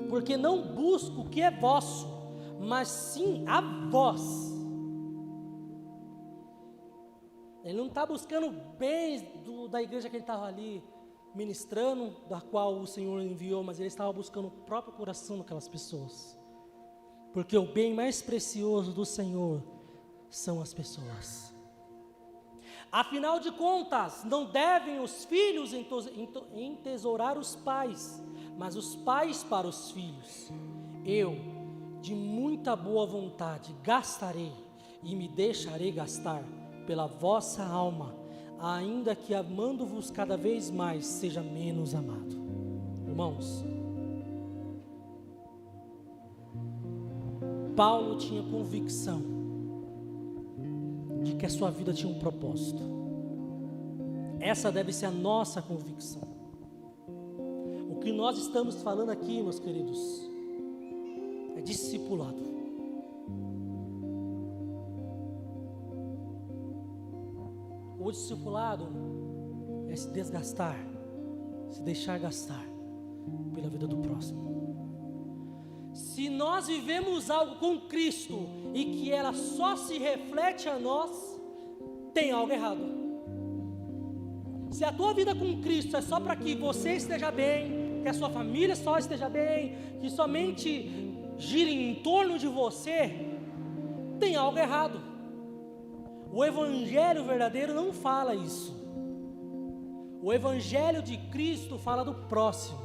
porque 0.09 0.37
não 0.37 0.63
busco 0.63 1.23
o 1.23 1.29
que 1.29 1.41
é 1.41 1.51
vosso, 1.51 2.07
mas 2.61 2.89
sim 2.89 3.43
a 3.47 3.61
vós 3.91 4.56
Ele 7.67 7.77
não 7.77 7.87
está 7.87 8.07
buscando 8.07 8.49
bens 8.79 9.23
do, 9.45 9.67
da 9.67 9.83
igreja 9.83 10.09
que 10.09 10.15
ele 10.15 10.23
estava 10.23 10.47
ali 10.47 10.85
ministrando, 11.35 12.15
da 12.29 12.41
qual 12.41 12.79
o 12.79 12.87
Senhor 12.87 13.21
enviou, 13.21 13.65
mas 13.65 13.81
ele 13.81 13.89
estava 13.89 14.13
buscando 14.13 14.47
o 14.47 14.51
próprio 14.53 14.95
coração 14.95 15.39
daquelas 15.39 15.67
pessoas. 15.67 16.39
Porque 17.33 17.59
o 17.59 17.67
bem 17.67 17.93
mais 17.93 18.23
precioso 18.23 18.93
do 18.93 19.05
Senhor 19.05 19.65
são 20.31 20.61
as 20.63 20.73
pessoas. 20.73 21.53
Afinal 22.93 23.41
de 23.41 23.51
contas, 23.51 24.23
não 24.23 24.45
devem 24.45 25.01
os 25.01 25.25
filhos 25.25 25.73
entesourar 26.55 27.37
os 27.37 27.57
pais, 27.57 28.23
mas 28.57 28.77
os 28.77 28.95
pais 28.95 29.43
para 29.43 29.67
os 29.67 29.91
filhos. 29.91 30.53
Eu, 31.05 31.37
de 32.01 32.15
muita 32.15 32.77
boa 32.77 33.05
vontade, 33.05 33.75
gastarei 33.83 34.53
e 35.03 35.17
me 35.17 35.27
deixarei 35.27 35.91
gastar 35.91 36.45
pela 36.87 37.07
vossa 37.07 37.65
alma, 37.65 38.15
ainda 38.59 39.15
que 39.15 39.35
amando-vos 39.35 40.11
cada 40.11 40.37
vez 40.37 40.71
mais, 40.71 41.05
seja 41.05 41.43
menos 41.43 41.95
amado. 41.95 42.37
Irmãos, 43.07 43.65
Paulo 47.77 48.17
tinha 48.17 48.43
convicção 48.43 49.21
de 51.23 51.35
que 51.35 51.45
a 51.45 51.51
sua 51.51 51.71
vida 51.71 51.93
tinha 51.93 52.11
um 52.11 52.19
propósito. 52.19 52.83
Essa 54.41 54.71
deve 54.71 54.93
ser 54.93 55.07
a 55.07 55.11
nossa 55.11 55.61
convicção. 55.61 56.23
O 57.91 57.99
que 58.01 58.13
nós 58.13 58.39
estamos 58.39 58.81
falando 58.83 59.11
aqui, 59.11 59.43
meus 59.43 59.59
queridos, 59.59 60.23
é 61.57 61.61
discipulado. 61.61 62.56
O 68.07 68.13
discipulado 68.13 68.87
é 69.89 69.97
se 69.97 70.09
desgastar, 70.13 70.79
se 71.73 71.83
deixar 71.83 72.21
gastar 72.21 72.65
pela 73.53 73.69
vida 73.69 73.89
do 73.89 73.97
próximo. 73.97 75.91
Se 75.93 76.29
nós 76.31 76.69
vivemos 76.69 77.33
algo 77.33 77.57
com 77.57 77.81
Cristo 77.89 78.47
e 78.73 78.85
que 78.85 79.11
ela 79.11 79.33
só 79.33 79.75
se 79.75 79.99
reflete 79.99 80.69
a 80.69 80.79
nós, 80.79 81.11
tem 82.15 82.31
algo 82.31 82.53
errado. 82.53 82.85
Se 84.71 84.85
a 84.85 84.93
tua 84.93 85.13
vida 85.13 85.35
com 85.35 85.61
Cristo 85.61 85.97
é 85.97 86.01
só 86.01 86.21
para 86.21 86.37
que 86.37 86.55
você 86.55 86.93
esteja 86.93 87.33
bem, 87.33 88.03
que 88.05 88.09
a 88.09 88.15
sua 88.15 88.31
família 88.31 88.77
só 88.77 88.99
esteja 88.99 89.29
bem, 89.29 89.99
que 90.01 90.09
somente 90.09 90.89
gire 91.39 91.73
em 91.73 91.97
torno 92.05 92.39
de 92.39 92.47
você, 92.47 93.33
tem 94.21 94.37
algo 94.37 94.57
errado. 94.57 95.06
O 96.37 96.45
Evangelho 96.45 97.25
verdadeiro 97.25 97.73
não 97.73 97.95
fala 97.95 98.35
isso. 98.35 98.77
O 100.21 100.31
Evangelho 100.31 101.01
de 101.03 101.17
Cristo 101.17 101.79
fala 101.79 102.05
do 102.05 102.13
próximo, 102.13 102.79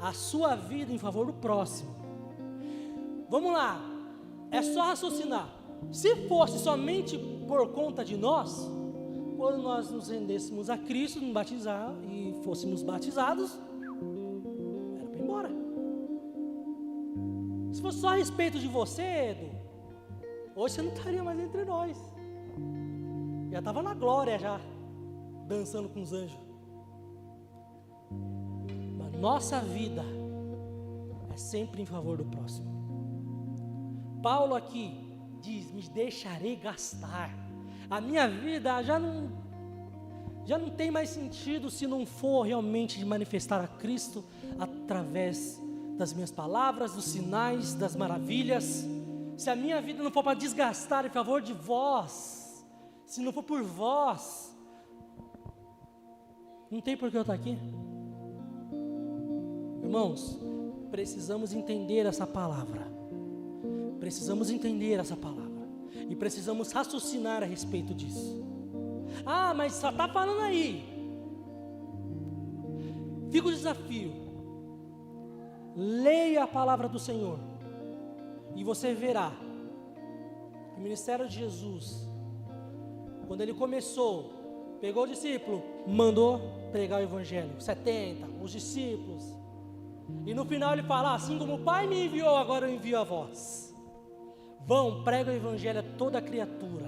a 0.00 0.12
sua 0.12 0.56
vida 0.56 0.92
em 0.92 0.98
favor 0.98 1.26
do 1.26 1.32
próximo. 1.32 1.94
Vamos 3.30 3.52
lá, 3.52 3.80
é 4.50 4.62
só 4.62 4.82
raciocinar. 4.82 5.48
Se 5.92 6.26
fosse 6.26 6.58
somente 6.58 7.16
por 7.46 7.68
conta 7.68 8.04
de 8.04 8.16
nós, 8.16 8.68
quando 9.36 9.58
nós 9.62 9.88
nos 9.88 10.08
rendêssemos 10.08 10.68
a 10.68 10.76
Cristo, 10.76 11.20
nos 11.20 11.32
batizar 11.32 11.94
e 12.10 12.34
fôssemos 12.42 12.82
batizados, 12.82 13.56
era 14.96 15.06
para 15.06 15.18
ir 15.18 15.22
embora. 15.22 15.50
Se 17.72 17.80
fosse 17.80 18.00
só 18.00 18.08
a 18.08 18.16
respeito 18.16 18.58
de 18.58 18.66
você, 18.66 19.02
Edu, 19.02 19.50
hoje 20.56 20.74
você 20.74 20.82
não 20.82 20.92
estaria 20.92 21.22
mais 21.22 21.38
entre 21.38 21.64
nós. 21.64 22.15
Já 23.50 23.60
estava 23.60 23.82
na 23.82 23.94
glória 23.94 24.38
já, 24.38 24.60
dançando 25.46 25.88
com 25.88 26.02
os 26.02 26.12
anjos. 26.12 26.38
Mas 28.98 29.12
nossa 29.20 29.60
vida 29.60 30.04
é 31.32 31.36
sempre 31.36 31.82
em 31.82 31.86
favor 31.86 32.18
do 32.18 32.24
próximo. 32.24 32.66
Paulo 34.22 34.54
aqui 34.54 35.06
diz: 35.40 35.70
Me 35.72 35.82
deixarei 35.88 36.56
gastar. 36.56 37.30
A 37.88 38.00
minha 38.00 38.28
vida 38.28 38.82
já 38.82 38.98
não, 38.98 39.30
já 40.44 40.58
não 40.58 40.70
tem 40.70 40.90
mais 40.90 41.10
sentido 41.10 41.70
se 41.70 41.86
não 41.86 42.04
for 42.04 42.42
realmente 42.42 43.04
manifestar 43.04 43.60
a 43.60 43.68
Cristo 43.68 44.24
através 44.58 45.62
das 45.96 46.12
minhas 46.12 46.30
palavras, 46.30 46.94
dos 46.94 47.04
sinais, 47.04 47.74
das 47.74 47.94
maravilhas. 47.94 48.84
Se 49.36 49.48
a 49.48 49.56
minha 49.56 49.80
vida 49.80 50.02
não 50.02 50.10
for 50.10 50.24
para 50.24 50.36
desgastar 50.36 51.06
em 51.06 51.10
favor 51.10 51.40
de 51.40 51.52
vós, 51.52 52.45
se 53.06 53.22
não 53.22 53.32
for 53.32 53.44
por 53.44 53.62
vós, 53.62 54.54
não 56.70 56.80
tem 56.80 56.96
por 56.96 57.10
que 57.10 57.16
eu 57.16 57.22
estar 57.22 57.32
aqui. 57.32 57.56
Irmãos, 59.82 60.38
precisamos 60.90 61.54
entender 61.54 62.04
essa 62.04 62.26
palavra. 62.26 62.90
Precisamos 64.00 64.50
entender 64.50 64.98
essa 64.98 65.16
palavra. 65.16 65.46
E 66.10 66.16
precisamos 66.16 66.72
raciocinar 66.72 67.42
a 67.42 67.46
respeito 67.46 67.94
disso. 67.94 68.44
Ah, 69.24 69.54
mas 69.54 69.74
só 69.74 69.90
está 69.90 70.08
falando 70.08 70.40
aí. 70.40 70.84
Fica 73.30 73.46
o 73.46 73.52
desafio. 73.52 74.12
Leia 75.76 76.42
a 76.42 76.48
palavra 76.48 76.88
do 76.88 76.98
Senhor. 76.98 77.38
E 78.56 78.64
você 78.64 78.92
verá 78.94 79.32
o 80.76 80.80
ministério 80.80 81.28
de 81.28 81.36
Jesus, 81.36 82.08
quando 83.26 83.40
ele 83.40 83.52
começou, 83.52 84.32
pegou 84.80 85.04
o 85.04 85.06
discípulo, 85.06 85.62
mandou 85.86 86.40
pregar 86.70 87.00
o 87.00 87.02
evangelho. 87.02 87.60
70, 87.60 88.26
os 88.42 88.50
discípulos. 88.50 89.24
E 90.24 90.32
no 90.32 90.44
final 90.44 90.72
ele 90.72 90.82
fala: 90.82 91.14
assim 91.14 91.38
como 91.38 91.54
o 91.54 91.58
Pai 91.58 91.86
me 91.86 92.06
enviou, 92.06 92.36
agora 92.36 92.68
eu 92.68 92.74
envio 92.74 92.98
a 92.98 93.04
vós. 93.04 93.74
Vão, 94.64 95.04
pregam 95.04 95.32
o 95.32 95.36
evangelho 95.36 95.80
a 95.80 95.82
toda 95.96 96.20
criatura. 96.20 96.86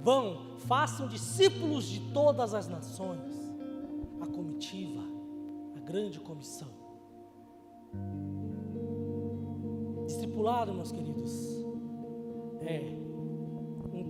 Vão, 0.00 0.58
façam 0.58 1.08
discípulos 1.08 1.86
de 1.86 2.12
todas 2.12 2.52
as 2.52 2.68
nações. 2.68 3.34
A 4.20 4.26
comitiva, 4.26 5.02
a 5.76 5.80
grande 5.80 6.20
comissão. 6.20 6.68
Discipulado, 10.06 10.74
meus 10.74 10.92
queridos, 10.92 11.64
é 12.60 13.03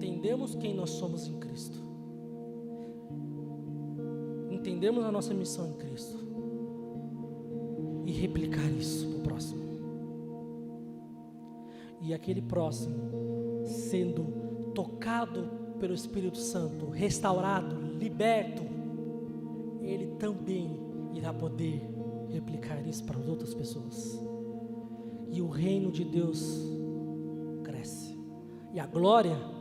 entendemos 0.04 0.54
quem 0.54 0.74
nós 0.74 0.90
somos 0.90 1.26
em 1.26 1.38
Cristo. 1.38 1.78
Entendemos 4.50 5.02
a 5.04 5.10
nossa 5.10 5.32
missão 5.32 5.70
em 5.70 5.72
Cristo. 5.74 6.18
E 8.04 8.12
replicar 8.12 8.68
isso 8.70 9.06
para 9.08 9.18
o 9.18 9.22
próximo. 9.22 9.64
E 12.02 12.12
aquele 12.12 12.42
próximo 12.42 13.64
sendo 13.64 14.72
tocado 14.74 15.48
pelo 15.80 15.94
Espírito 15.94 16.36
Santo, 16.36 16.90
restaurado, 16.90 17.76
liberto, 17.98 18.62
ele 19.80 20.08
também 20.18 20.78
irá 21.14 21.32
poder 21.32 21.80
replicar 22.28 22.86
isso 22.86 23.04
para 23.04 23.18
as 23.18 23.26
outras 23.26 23.54
pessoas. 23.54 24.20
E 25.30 25.40
o 25.40 25.48
reino 25.48 25.90
de 25.90 26.04
Deus 26.04 26.62
cresce. 27.62 28.18
E 28.74 28.78
a 28.78 28.86
glória 28.86 29.53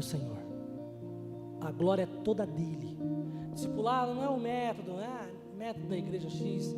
o 0.00 0.02
Senhor. 0.02 0.38
A 1.60 1.70
glória 1.70 2.02
é 2.02 2.22
toda 2.24 2.44
dele. 2.44 2.98
Discipulado 3.52 4.14
não 4.14 4.24
é 4.24 4.28
o 4.28 4.40
método, 4.40 4.92
não 4.92 5.00
é 5.00 5.30
o 5.52 5.56
método 5.56 5.86
da 5.86 5.96
igreja 5.96 6.28
X, 6.28 6.74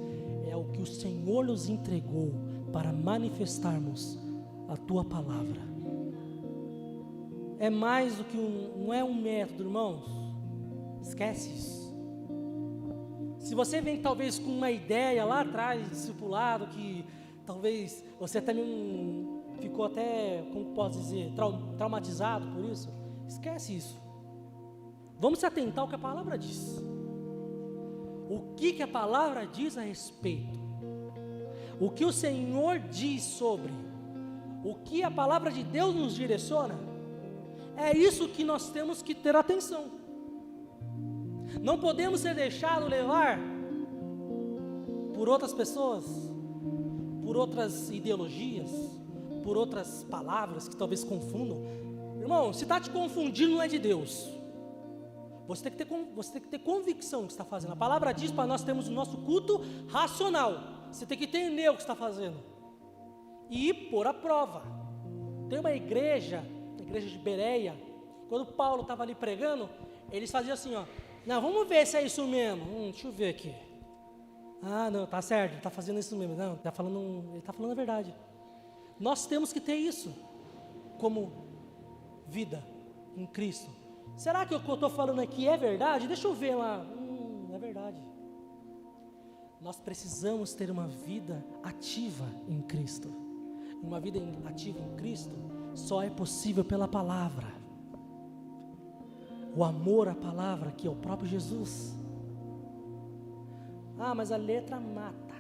é 0.46 0.56
o 0.56 0.64
que 0.64 0.82
o 0.82 0.87
Senhor 0.87 1.46
nos 1.46 1.68
entregou 1.68 2.32
para 2.72 2.92
manifestarmos 2.92 4.18
a 4.68 4.76
tua 4.76 5.04
palavra 5.04 5.72
é 7.62 7.70
mais 7.70 8.16
do 8.16 8.24
que 8.24 8.37
um, 8.37 8.87
não 8.87 8.92
é 8.92 9.04
um 9.04 9.14
método, 9.14 9.62
irmãos. 9.62 10.02
Esquece 11.00 11.48
isso. 11.48 11.94
Se 13.38 13.54
você 13.54 13.80
vem 13.80 14.02
talvez 14.02 14.37
com 14.37 14.50
uma 14.50 14.68
ideia 14.68 15.24
lá 15.24 15.42
atrás, 15.42 15.88
discipulado, 15.88 16.66
que 16.66 17.04
talvez 17.46 18.04
você 18.18 18.40
um, 18.50 19.44
ficou 19.61 19.85
até, 19.85 20.42
como 20.52 20.74
posso 20.74 20.98
dizer, 20.98 21.32
trau, 21.37 21.52
traumatizado 21.76 22.48
por 22.48 22.64
isso, 22.64 22.92
esquece 23.26 23.76
isso. 23.76 24.00
Vamos 25.18 25.38
se 25.38 25.46
atentar 25.46 25.82
ao 25.82 25.88
que 25.88 25.94
a 25.94 25.98
palavra 25.98 26.37
diz. 26.37 26.82
O 28.28 28.54
que, 28.56 28.72
que 28.72 28.82
a 28.82 28.88
palavra 28.88 29.46
diz 29.46 29.76
a 29.76 29.82
respeito? 29.82 30.58
O 31.80 31.90
que 31.90 32.04
o 32.04 32.12
Senhor 32.12 32.78
diz 32.78 33.22
sobre? 33.22 33.72
O 34.64 34.74
que 34.76 35.02
a 35.02 35.11
palavra 35.11 35.50
de 35.50 35.62
Deus 35.62 35.94
nos 35.94 36.14
direciona? 36.14 36.78
É 37.76 37.96
isso 37.96 38.28
que 38.28 38.44
nós 38.44 38.70
temos 38.70 39.02
que 39.02 39.14
ter 39.14 39.35
atenção. 39.35 39.87
Não 41.61 41.78
podemos 41.78 42.20
ser 42.20 42.35
deixados 42.35 42.88
levar 42.88 43.38
por 45.14 45.28
outras 45.28 45.52
pessoas, 45.52 46.04
por 47.22 47.37
outras 47.37 47.90
ideologias, 47.90 48.70
por 49.42 49.56
outras 49.56 50.04
palavras 50.04 50.68
que 50.68 50.76
talvez 50.76 51.04
confundam. 51.04 51.62
Irmão, 52.22 52.52
se 52.52 52.62
está 52.62 52.80
te 52.80 52.88
confundindo, 52.90 53.52
não 53.52 53.62
é 53.62 53.68
de 53.68 53.78
Deus. 53.78 54.30
Você 55.46 55.64
tem, 55.64 55.72
que 55.72 55.85
ter, 55.85 56.12
você 56.14 56.32
tem 56.32 56.40
que 56.40 56.48
ter 56.48 56.61
convicção 56.61 57.22
do 57.22 57.26
que 57.26 57.32
está 57.32 57.44
fazendo. 57.44 57.72
A 57.72 57.76
palavra 57.76 58.12
diz 58.12 58.30
para 58.30 58.46
nós 58.46 58.62
termos 58.62 58.88
o 58.88 58.92
nosso 58.92 59.18
culto 59.18 59.61
racional. 59.88 60.61
Você 60.90 61.04
tem 61.04 61.18
que 61.18 61.24
entender 61.24 61.68
o 61.68 61.74
que 61.74 61.80
está 61.80 61.94
fazendo. 61.94 62.38
E 63.50 63.74
pôr 63.74 64.06
a 64.06 64.14
prova. 64.14 64.62
Tem 65.50 65.58
uma 65.58 65.72
igreja 65.72 66.42
igreja 66.92 67.08
de 67.08 67.18
Bereia, 67.18 67.74
quando 68.28 68.52
Paulo 68.52 68.82
estava 68.82 69.02
ali 69.02 69.14
pregando, 69.14 69.68
eles 70.11 70.30
faziam 70.30 70.52
assim, 70.52 70.74
ó, 70.74 70.85
não, 71.24 71.40
vamos 71.40 71.66
ver 71.66 71.87
se 71.87 71.96
é 71.96 72.04
isso 72.04 72.26
mesmo. 72.26 72.64
Hum, 72.64 72.90
deixa 72.90 73.08
eu 73.08 73.12
ver 73.12 73.30
aqui. 73.30 73.54
Ah, 74.62 74.90
não, 74.90 75.06
tá 75.06 75.20
certo, 75.22 75.56
está 75.56 75.70
fazendo 75.70 75.98
isso 75.98 76.14
mesmo. 76.16 76.37
Não, 76.37 76.56
tá 76.56 76.70
falando, 76.70 77.30
ele 77.30 77.38
está 77.38 77.52
falando 77.52 77.72
a 77.72 77.74
verdade. 77.74 78.14
Nós 79.00 79.26
temos 79.26 79.52
que 79.52 79.61
ter 79.61 79.74
isso 79.74 80.14
como 80.98 81.41
vida 82.26 82.64
em 83.16 83.26
Cristo. 83.26 83.70
Será 84.16 84.44
que 84.44 84.54
o 84.54 84.61
que 84.61 84.68
eu 84.68 84.74
estou 84.74 84.90
falando 84.90 85.20
aqui 85.20 85.48
é 85.48 85.56
verdade? 85.56 86.06
Deixa 86.06 86.26
eu 86.26 86.35
ver 86.35 86.54
lá. 86.54 86.85
Hum, 86.96 87.48
é 87.52 87.58
verdade. 87.58 88.02
Nós 89.61 89.78
precisamos 89.78 90.54
ter 90.54 90.70
uma 90.70 90.87
vida 90.88 91.44
ativa 91.62 92.26
em 92.48 92.61
Cristo. 92.62 93.08
Uma 93.82 94.00
vida 94.00 94.20
ativa 94.44 94.80
em 94.80 94.96
Cristo 94.96 95.35
só 95.74 96.02
é 96.02 96.11
possível 96.11 96.64
pela 96.64 96.88
palavra. 96.88 97.48
O 99.54 99.64
amor 99.64 100.08
à 100.08 100.14
palavra, 100.14 100.72
que 100.72 100.87
é 100.87 100.90
o 100.90 100.96
próprio 100.96 101.28
Jesus. 101.28 101.94
Ah, 103.98 104.14
mas 104.14 104.32
a 104.32 104.37
letra 104.37 104.80
mata. 104.80 105.35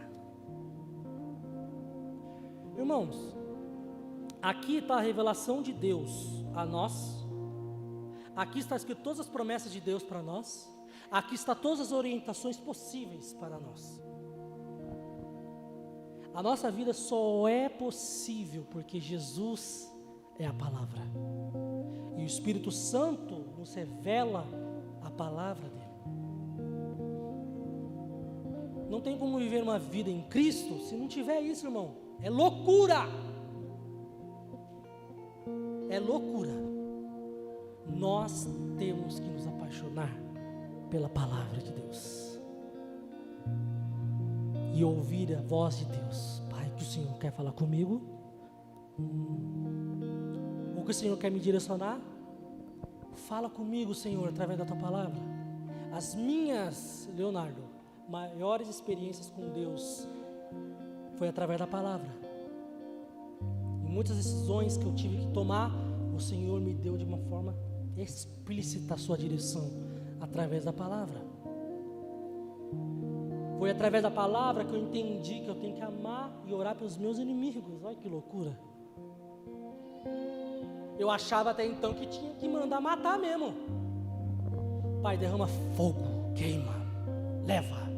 Irmãos, 2.76 3.34
aqui 4.42 4.78
está 4.78 4.96
a 4.96 5.00
revelação 5.00 5.62
de 5.62 5.72
Deus 5.72 6.10
a 6.54 6.66
nós. 6.66 7.24
Aqui 8.34 8.58
está 8.58 8.76
escrito 8.76 9.02
todas 9.02 9.20
as 9.20 9.28
promessas 9.28 9.72
de 9.72 9.80
Deus 9.80 10.02
para 10.02 10.22
nós. 10.22 10.68
Aqui 11.10 11.34
está 11.34 11.54
todas 11.54 11.80
as 11.80 11.92
orientações 11.92 12.56
possíveis 12.56 13.32
para 13.34 13.58
nós. 13.58 14.02
A 16.34 16.42
nossa 16.42 16.70
vida 16.70 16.94
só 16.94 17.46
é 17.46 17.68
possível 17.68 18.66
porque 18.70 18.98
Jesus 18.98 19.90
é 20.38 20.46
a 20.46 20.52
palavra. 20.52 21.02
E 22.16 22.22
o 22.22 22.26
Espírito 22.26 22.70
Santo 22.70 23.34
nos 23.58 23.74
revela 23.74 24.46
a 25.02 25.10
palavra 25.10 25.68
dele. 25.68 25.82
Não 28.88 29.00
tem 29.00 29.18
como 29.18 29.38
viver 29.38 29.62
uma 29.62 29.78
vida 29.78 30.10
em 30.10 30.22
Cristo 30.22 30.78
se 30.80 30.94
não 30.96 31.08
tiver 31.08 31.40
isso, 31.40 31.66
irmão. 31.66 31.96
É 32.20 32.30
loucura. 32.30 33.06
É 35.92 36.00
loucura. 36.00 36.52
Nós 37.86 38.48
temos 38.78 39.20
que 39.20 39.28
nos 39.28 39.46
apaixonar 39.46 40.12
pela 40.90 41.08
palavra 41.08 41.60
de 41.60 41.72
Deus 41.72 42.40
e 44.74 44.82
ouvir 44.82 45.36
a 45.36 45.42
voz 45.42 45.78
de 45.78 45.84
Deus. 45.84 46.42
Pai, 46.50 46.72
que 46.76 46.82
o 46.82 46.86
Senhor 46.86 47.18
quer 47.18 47.32
falar 47.32 47.52
comigo. 47.52 48.00
Hum 48.98 49.62
o 50.82 50.84
que 50.84 50.90
o 50.90 50.94
Senhor 50.94 51.16
quer 51.16 51.30
me 51.30 51.38
direcionar? 51.38 52.00
Fala 53.14 53.48
comigo, 53.48 53.94
Senhor, 53.94 54.28
através 54.28 54.58
da 54.58 54.64
tua 54.64 54.76
palavra. 54.76 55.22
As 55.92 56.12
minhas, 56.16 57.08
Leonardo, 57.16 57.62
maiores 58.08 58.68
experiências 58.68 59.30
com 59.30 59.48
Deus 59.50 60.08
foi 61.14 61.28
através 61.28 61.60
da 61.60 61.68
palavra. 61.68 62.21
Muitas 63.92 64.16
decisões 64.16 64.78
que 64.78 64.86
eu 64.86 64.94
tive 64.94 65.18
que 65.18 65.26
tomar, 65.28 65.70
o 66.16 66.18
Senhor 66.18 66.58
me 66.58 66.72
deu 66.72 66.96
de 66.96 67.04
uma 67.04 67.18
forma 67.18 67.54
explícita 67.94 68.94
a 68.94 68.96
sua 68.96 69.18
direção 69.18 69.70
através 70.18 70.64
da 70.64 70.72
palavra. 70.72 71.20
Foi 73.58 73.70
através 73.70 74.02
da 74.02 74.10
palavra 74.10 74.64
que 74.64 74.72
eu 74.72 74.80
entendi 74.80 75.40
que 75.40 75.48
eu 75.48 75.54
tenho 75.56 75.76
que 75.76 75.82
amar 75.82 76.32
e 76.46 76.54
orar 76.54 76.74
pelos 76.74 76.96
meus 76.96 77.18
inimigos. 77.18 77.84
Olha 77.84 77.94
que 77.94 78.08
loucura. 78.08 78.58
Eu 80.98 81.10
achava 81.10 81.50
até 81.50 81.66
então 81.66 81.92
que 81.92 82.06
tinha 82.06 82.32
que 82.34 82.48
mandar 82.48 82.80
matar 82.80 83.18
mesmo. 83.18 83.52
Pai, 85.02 85.18
derrama 85.18 85.48
fogo, 85.76 86.32
queima, 86.34 86.74
leva, 87.44 87.90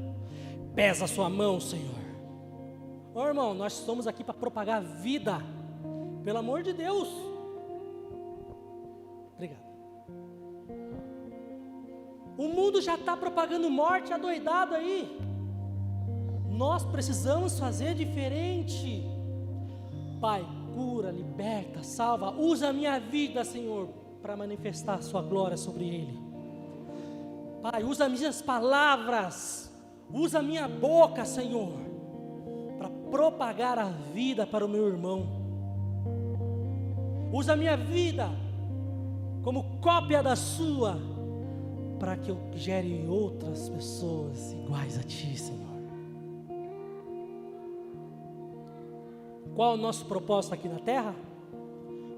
pesa 0.74 1.04
a 1.04 1.08
sua 1.08 1.30
mão, 1.30 1.60
Senhor. 1.60 1.94
Ô 3.14 3.24
irmão, 3.24 3.54
nós 3.54 3.78
estamos 3.78 4.08
aqui 4.08 4.24
para 4.24 4.34
propagar 4.34 4.82
vida, 4.82 5.40
pelo 6.24 6.38
amor 6.38 6.62
de 6.62 6.72
Deus. 6.72 7.08
Obrigado. 9.34 9.62
O 12.36 12.48
mundo 12.48 12.80
já 12.80 12.94
está 12.94 13.16
propagando 13.16 13.70
morte 13.70 14.12
adoidado 14.12 14.74
aí. 14.74 15.20
Nós 16.48 16.84
precisamos 16.84 17.58
fazer 17.58 17.94
diferente. 17.94 19.04
Pai, 20.20 20.44
cura, 20.74 21.10
liberta, 21.10 21.82
salva. 21.82 22.30
Usa 22.30 22.70
a 22.70 22.72
minha 22.72 22.98
vida, 22.98 23.44
Senhor, 23.44 23.88
para 24.22 24.36
manifestar 24.36 24.94
a 24.94 25.02
Sua 25.02 25.20
glória 25.20 25.56
sobre 25.56 25.84
ele. 25.84 26.18
Pai, 27.62 27.84
usa 27.84 28.08
minhas 28.08 28.40
palavras, 28.40 29.72
usa 30.12 30.42
minha 30.42 30.66
boca, 30.66 31.24
Senhor, 31.24 31.72
para 32.78 32.88
propagar 33.10 33.78
a 33.78 33.88
vida 33.88 34.46
para 34.46 34.64
o 34.64 34.68
meu 34.68 34.88
irmão. 34.88 35.43
Usa 37.34 37.54
a 37.54 37.56
minha 37.56 37.76
vida 37.76 38.28
como 39.42 39.80
cópia 39.80 40.22
da 40.22 40.36
sua, 40.36 40.96
para 41.98 42.16
que 42.16 42.30
eu 42.30 42.38
gere 42.54 43.04
outras 43.08 43.68
pessoas 43.70 44.52
iguais 44.52 44.96
a 44.96 45.02
Ti, 45.02 45.36
Senhor. 45.36 45.74
Qual 49.52 49.74
o 49.74 49.76
nosso 49.76 50.06
propósito 50.06 50.54
aqui 50.54 50.68
na 50.68 50.78
terra? 50.78 51.12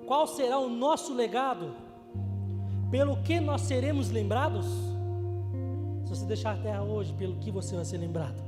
Qual 0.07 0.27
será 0.27 0.59
o 0.59 0.69
nosso 0.69 1.15
legado? 1.15 1.75
Pelo 2.91 3.17
que 3.23 3.41
nós 3.41 3.63
seremos 3.63 4.11
lembrados? 4.11 4.67
Se 6.05 6.11
você 6.11 6.27
deixar 6.27 6.57
a 6.57 6.59
terra 6.59 6.83
hoje, 6.83 7.15
pelo 7.15 7.37
que 7.37 7.51
você 7.51 7.75
vai 7.75 7.87
ser 7.87 7.97
lembrado? 7.97 8.45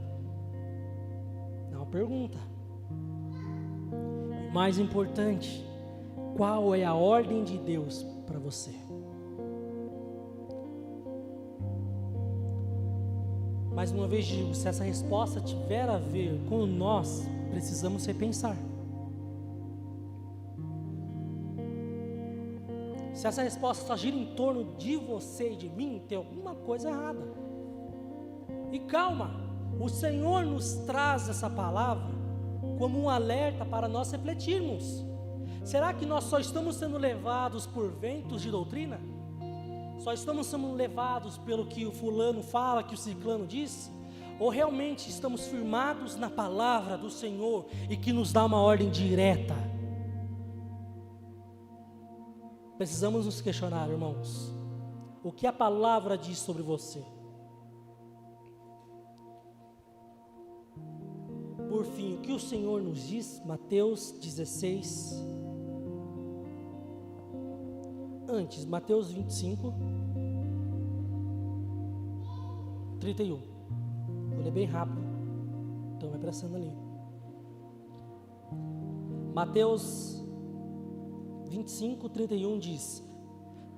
É 1.73 1.77
uma 1.79 1.87
pergunta. 1.87 2.37
E 4.47 4.53
mais 4.53 4.79
importante, 4.79 5.66
qual 6.39 6.72
é 6.72 6.84
a 6.84 6.95
ordem 6.95 7.43
de 7.43 7.59
Deus 7.59 8.07
para 8.24 8.39
você? 8.39 8.70
Mais 13.74 13.91
uma 13.91 14.07
vez 14.07 14.24
digo, 14.24 14.55
se 14.55 14.68
essa 14.68 14.84
resposta 14.84 15.41
tiver 15.41 15.89
a 15.89 15.99
ver 15.99 16.41
com 16.49 16.64
nós, 16.64 17.26
precisamos 17.51 18.07
repensar. 18.07 18.57
Se 23.12 23.26
essa 23.26 23.43
resposta 23.43 23.84
só 23.84 23.97
gira 23.97 24.16
em 24.16 24.36
torno 24.36 24.76
de 24.76 24.97
você 24.97 25.55
e 25.55 25.57
de 25.57 25.68
mim, 25.68 26.01
tem 26.07 26.16
alguma 26.16 26.55
coisa 26.55 26.89
errada. 26.89 27.32
E 28.70 28.78
calma, 28.78 29.32
o 29.80 29.89
Senhor 29.89 30.45
nos 30.45 30.74
traz 30.86 31.28
essa 31.28 31.51
palavra 31.51 32.14
como 32.78 32.97
um 32.97 33.11
alerta 33.11 33.64
para 33.64 33.89
nós 33.89 34.12
refletirmos. 34.12 35.05
Será 35.65 35.93
que 35.93 36.07
nós 36.07 36.25
só 36.25 36.39
estamos 36.39 36.77
sendo 36.77 36.97
levados 36.99 37.67
por 37.67 37.91
ventos 37.91 38.43
de 38.43 38.51
doutrina? 38.51 39.01
Só 39.99 40.13
estamos 40.13 40.47
sendo 40.47 40.73
levados 40.73 41.39
pelo 41.39 41.67
que 41.67 41.85
o 41.85 41.93
fulano 41.93 42.43
fala, 42.43 42.83
que 42.83 42.95
o 42.95 42.99
ciclano 42.99 43.47
diz? 43.47 43.91
Ou 44.39 44.49
realmente 44.49 45.11
estamos 45.11 45.47
firmados 45.47 46.17
na 46.17 46.31
palavra 46.31 46.97
do 46.97 47.11
Senhor 47.11 47.67
e 47.91 47.97
que 47.97 48.13
nos 48.13 48.33
dá 48.33 48.45
uma 48.45 48.61
ordem 48.61 48.89
direta? 48.89 49.57
Precisamos 52.77 53.27
nos 53.27 53.41
questionar, 53.41 53.91
irmãos. 53.91 54.55
O 55.25 55.33
que 55.33 55.47
a 55.47 55.53
palavra 55.53 56.17
diz 56.17 56.39
sobre 56.39 56.63
você? 56.63 57.05
Por 61.69 61.85
fim, 61.85 62.15
o 62.15 62.21
que 62.21 62.33
o 62.33 62.39
Senhor 62.39 62.81
nos 62.81 63.07
diz? 63.09 63.43
Mateus 63.45 64.13
16. 64.13 65.38
Antes, 68.31 68.66
Mateus 68.66 69.11
25, 69.11 69.72
31. 73.01 73.41
Vou 74.29 74.45
ler 74.45 74.51
bem 74.51 74.66
rápido. 74.66 75.01
Então 75.97 76.11
vai 76.11 76.18
prestando 76.18 76.57
ali. 76.57 76.70
Mateus 79.35 80.22
25, 81.47 82.11
31 82.11 82.59
diz: 82.59 83.03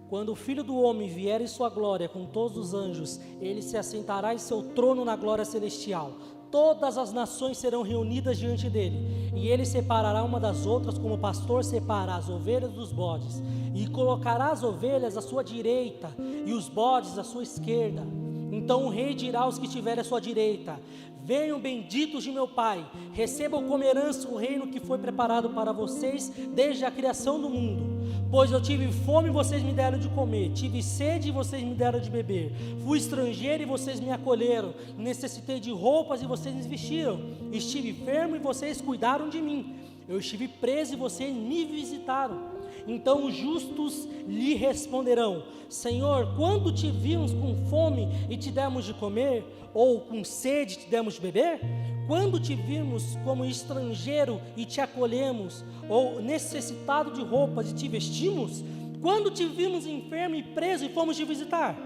Quando 0.08 0.32
o 0.32 0.34
filho 0.36 0.64
do 0.64 0.76
homem 0.76 1.08
vier 1.08 1.40
em 1.40 1.46
sua 1.46 1.70
glória 1.70 2.08
com 2.08 2.26
todos 2.26 2.58
os 2.58 2.74
anjos, 2.74 3.20
ele 3.40 3.62
se 3.62 3.76
assentará 3.76 4.34
em 4.34 4.38
seu 4.38 4.74
trono 4.74 5.04
na 5.04 5.14
glória 5.14 5.44
celestial 5.44 6.12
todas 6.50 6.98
as 6.98 7.12
nações 7.12 7.58
serão 7.58 7.82
reunidas 7.82 8.38
diante 8.38 8.68
dele, 8.68 9.30
e 9.34 9.48
ele 9.48 9.64
separará 9.64 10.22
uma 10.22 10.40
das 10.40 10.66
outras, 10.66 10.98
como 10.98 11.14
o 11.14 11.18
pastor 11.18 11.64
separa 11.64 12.14
as 12.14 12.28
ovelhas 12.28 12.72
dos 12.72 12.92
bodes, 12.92 13.42
e 13.74 13.86
colocará 13.86 14.50
as 14.50 14.62
ovelhas 14.62 15.16
à 15.16 15.22
sua 15.22 15.44
direita 15.44 16.10
e 16.44 16.52
os 16.52 16.68
bodes 16.68 17.18
à 17.18 17.24
sua 17.24 17.42
esquerda. 17.42 18.19
Então 18.50 18.84
o 18.84 18.88
rei 18.88 19.14
dirá 19.14 19.40
aos 19.40 19.58
que 19.58 19.66
estiverem 19.66 20.00
à 20.00 20.04
sua 20.04 20.20
direita: 20.20 20.80
Venham 21.24 21.60
benditos 21.60 22.24
de 22.24 22.32
meu 22.32 22.48
Pai, 22.48 22.84
recebam 23.12 23.64
como 23.68 23.84
herança 23.84 24.28
o 24.28 24.36
reino 24.36 24.66
que 24.66 24.80
foi 24.80 24.98
preparado 24.98 25.50
para 25.50 25.72
vocês 25.72 26.32
desde 26.54 26.84
a 26.84 26.90
criação 26.90 27.40
do 27.40 27.48
mundo. 27.48 28.00
Pois 28.30 28.50
eu 28.50 28.60
tive 28.60 28.90
fome 28.92 29.28
e 29.28 29.32
vocês 29.32 29.62
me 29.62 29.72
deram 29.72 29.98
de 29.98 30.08
comer, 30.08 30.52
tive 30.52 30.82
sede 30.82 31.28
e 31.28 31.32
vocês 31.32 31.62
me 31.62 31.74
deram 31.74 32.00
de 32.00 32.08
beber, 32.08 32.52
fui 32.84 32.98
estrangeiro 32.98 33.62
e 33.64 33.66
vocês 33.66 34.00
me 34.00 34.10
acolheram, 34.10 34.72
necessitei 34.96 35.58
de 35.58 35.70
roupas 35.70 36.22
e 36.22 36.26
vocês 36.26 36.54
me 36.54 36.62
vestiram, 36.62 37.20
estive 37.52 37.90
enfermo 37.90 38.36
e 38.36 38.38
vocês 38.38 38.80
cuidaram 38.80 39.28
de 39.28 39.40
mim, 39.40 39.76
eu 40.08 40.18
estive 40.18 40.46
preso 40.46 40.94
e 40.94 40.96
vocês 40.96 41.34
me 41.34 41.64
visitaram. 41.64 42.49
Então 42.86 43.26
os 43.26 43.34
justos 43.34 44.08
lhe 44.26 44.54
responderão: 44.54 45.44
Senhor, 45.68 46.34
quando 46.36 46.72
te 46.72 46.90
vimos 46.90 47.32
com 47.32 47.56
fome 47.68 48.08
e 48.28 48.36
te 48.36 48.50
demos 48.50 48.84
de 48.84 48.94
comer, 48.94 49.44
ou 49.72 50.00
com 50.00 50.24
sede 50.24 50.74
e 50.74 50.78
te 50.78 50.88
demos 50.88 51.14
de 51.14 51.20
beber? 51.20 51.60
Quando 52.06 52.40
te 52.40 52.54
vimos 52.54 53.16
como 53.24 53.44
estrangeiro 53.44 54.40
e 54.56 54.64
te 54.64 54.80
acolhemos, 54.80 55.64
ou 55.88 56.20
necessitado 56.20 57.12
de 57.12 57.22
roupas 57.22 57.70
e 57.70 57.74
te 57.74 57.88
vestimos? 57.88 58.64
Quando 59.00 59.30
te 59.30 59.46
vimos 59.46 59.86
enfermo 59.86 60.34
e 60.34 60.42
preso 60.42 60.84
e 60.84 60.88
fomos 60.88 61.16
te 61.16 61.24
visitar? 61.24 61.76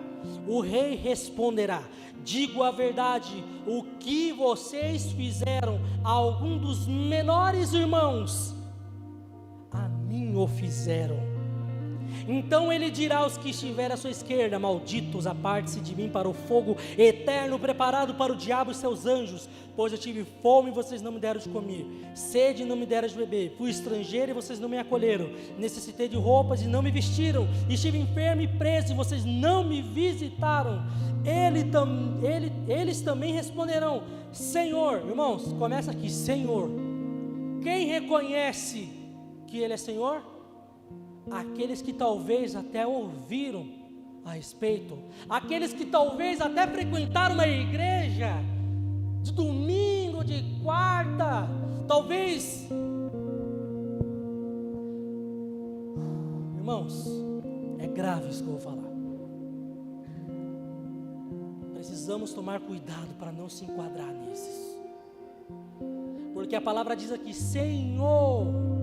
O 0.47 0.61
rei 0.61 0.97
responderá: 0.97 1.82
Digo 2.24 2.62
a 2.62 2.70
verdade, 2.70 3.45
o 3.66 3.82
que 4.01 4.32
vocês 4.32 5.12
fizeram 5.12 5.78
a 6.03 6.11
algum 6.11 6.57
dos 6.57 6.86
menores 6.86 7.74
irmãos, 7.74 8.53
mim 10.14 10.36
o 10.36 10.46
fizeram. 10.46 11.18
Então 12.28 12.72
ele 12.72 12.90
dirá 12.90 13.18
aos 13.18 13.36
que 13.36 13.50
estiverem 13.50 13.92
à 13.92 13.96
sua 13.96 14.10
esquerda: 14.10 14.58
Malditos, 14.58 15.26
aparte-se 15.26 15.80
de 15.80 15.94
mim 15.94 16.08
para 16.08 16.28
o 16.28 16.32
fogo 16.32 16.76
eterno 16.96 17.58
preparado 17.58 18.14
para 18.14 18.32
o 18.32 18.36
diabo 18.36 18.70
e 18.70 18.74
seus 18.74 19.04
anjos. 19.04 19.48
Pois 19.76 19.92
eu 19.92 19.98
tive 19.98 20.24
fome 20.40 20.70
e 20.70 20.72
vocês 20.72 21.02
não 21.02 21.10
me 21.10 21.18
deram 21.18 21.40
de 21.40 21.48
comer, 21.48 21.84
sede 22.14 22.62
e 22.62 22.64
não 22.64 22.76
me 22.76 22.86
deram 22.86 23.08
de 23.08 23.14
beber, 23.16 23.56
fui 23.58 23.70
estrangeiro 23.70 24.30
e 24.30 24.32
vocês 24.34 24.60
não 24.60 24.68
me 24.68 24.78
acolheram, 24.78 25.28
necessitei 25.58 26.08
de 26.08 26.16
roupas 26.16 26.62
e 26.62 26.68
não 26.68 26.80
me 26.80 26.92
vestiram, 26.92 27.48
estive 27.68 27.98
enfermo 27.98 28.42
e 28.42 28.46
preso 28.46 28.92
e 28.92 28.96
vocês 28.96 29.24
não 29.24 29.64
me 29.64 29.82
visitaram. 29.82 30.86
Ele 31.24 31.64
tam, 31.64 32.20
ele, 32.22 32.52
eles 32.68 33.00
também 33.00 33.32
responderão: 33.32 34.04
Senhor, 34.30 35.02
irmãos, 35.08 35.52
começa 35.58 35.90
aqui, 35.90 36.08
Senhor. 36.08 36.70
Quem 37.60 37.86
reconhece 37.86 38.93
que 39.55 39.62
Ele 39.62 39.74
é 39.74 39.76
Senhor? 39.76 40.20
aqueles 41.30 41.80
que 41.80 41.92
talvez 41.92 42.57
até 42.57 42.84
ouviram 42.84 43.66
a 44.24 44.32
respeito, 44.32 44.98
aqueles 45.28 45.72
que 45.72 45.86
talvez 45.86 46.40
até 46.40 46.66
frequentaram 46.66 47.34
uma 47.34 47.46
igreja 47.46 48.32
de 49.22 49.32
domingo, 49.32 50.24
de 50.24 50.42
quarta, 50.61 51.48
talvez. 51.86 52.68
Irmãos, 56.57 57.07
é 57.78 57.86
grave 57.86 58.30
isso 58.30 58.42
que 58.42 58.48
eu 58.48 58.59
vou 58.59 58.61
falar. 58.61 58.90
Precisamos 61.74 62.32
tomar 62.32 62.59
cuidado 62.61 63.14
para 63.20 63.30
não 63.30 63.48
se 63.48 63.64
enquadrar 63.64 64.12
nesses. 64.12 64.76
Porque 66.34 66.57
a 66.57 66.61
palavra 66.61 66.96
diz 66.96 67.12
aqui: 67.12 67.32
Senhor 67.32 68.74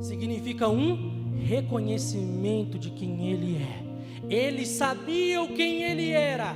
significa 0.00 0.68
um 0.68 1.36
reconhecimento 1.36 2.78
de 2.78 2.90
quem 2.90 3.30
Ele 3.30 3.56
é. 3.56 3.86
Eles 4.28 4.68
sabiam 4.68 5.48
quem 5.48 5.82
Ele 5.84 6.10
era, 6.10 6.54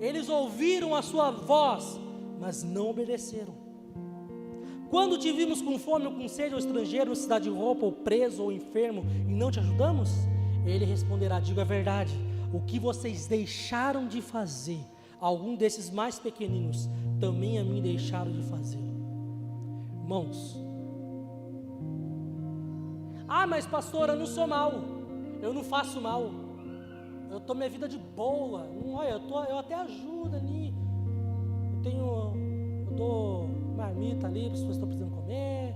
eles 0.00 0.28
ouviram 0.28 0.96
a 0.96 1.02
Sua 1.02 1.30
voz, 1.30 2.00
mas 2.40 2.64
não 2.64 2.90
obedeceram. 2.90 3.54
Quando 4.90 5.16
te 5.16 5.32
vimos 5.32 5.62
com 5.62 5.78
fome 5.78 6.06
ou 6.06 6.12
com 6.12 6.28
sede, 6.28 6.54
ou 6.54 6.58
estrangeiro, 6.58 7.10
ou 7.10 7.16
cidade 7.16 7.44
de 7.44 7.50
roupa, 7.50 7.86
ou 7.86 7.92
preso, 7.92 8.42
ou 8.42 8.52
enfermo, 8.52 9.06
e 9.26 9.32
não 9.32 9.50
te 9.50 9.60
ajudamos? 9.60 10.10
Ele 10.66 10.84
responderá: 10.84 11.40
Diga 11.40 11.62
a 11.62 11.64
verdade, 11.64 12.12
o 12.52 12.60
que 12.60 12.78
vocês 12.78 13.26
deixaram 13.26 14.06
de 14.06 14.20
fazer, 14.20 14.80
algum 15.20 15.54
desses 15.54 15.88
mais 15.88 16.18
pequeninos, 16.18 16.90
também 17.18 17.58
a 17.58 17.64
mim 17.64 17.80
deixaram 17.80 18.32
de 18.32 18.42
fazer. 18.42 18.82
Irmãos, 20.02 20.61
ah, 23.34 23.46
mas 23.46 23.66
pastor, 23.66 24.10
eu 24.10 24.16
não 24.16 24.26
sou 24.26 24.46
mal. 24.46 24.72
Eu 25.40 25.54
não 25.54 25.64
faço 25.64 26.00
mal. 26.00 26.30
Eu 27.30 27.40
tô 27.40 27.54
minha 27.54 27.70
vida 27.70 27.88
de 27.88 27.96
boa. 27.96 28.64
Não, 28.64 28.94
olha, 28.94 29.12
eu, 29.12 29.20
tô, 29.20 29.42
eu 29.44 29.58
até 29.58 29.74
ajudo 29.74 30.36
ali. 30.36 30.74
Eu 31.74 31.82
tenho. 31.82 32.86
Eu 32.88 32.94
dou 32.94 33.48
marmita 33.74 34.26
ali 34.26 34.42
para 34.42 34.52
as 34.52 34.60
pessoas 34.60 34.76
estão 34.76 34.88
precisando 34.88 35.14
comer. 35.14 35.74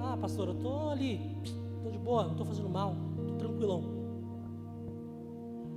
Ah, 0.00 0.16
pastor, 0.16 0.48
eu 0.48 0.54
tô 0.54 0.88
ali. 0.90 1.36
Tô 1.82 1.90
de 1.90 1.98
boa, 1.98 2.28
não 2.28 2.36
tô 2.36 2.44
fazendo 2.44 2.68
mal. 2.68 2.94
Tô 3.26 3.34
tranquilão. 3.34 3.82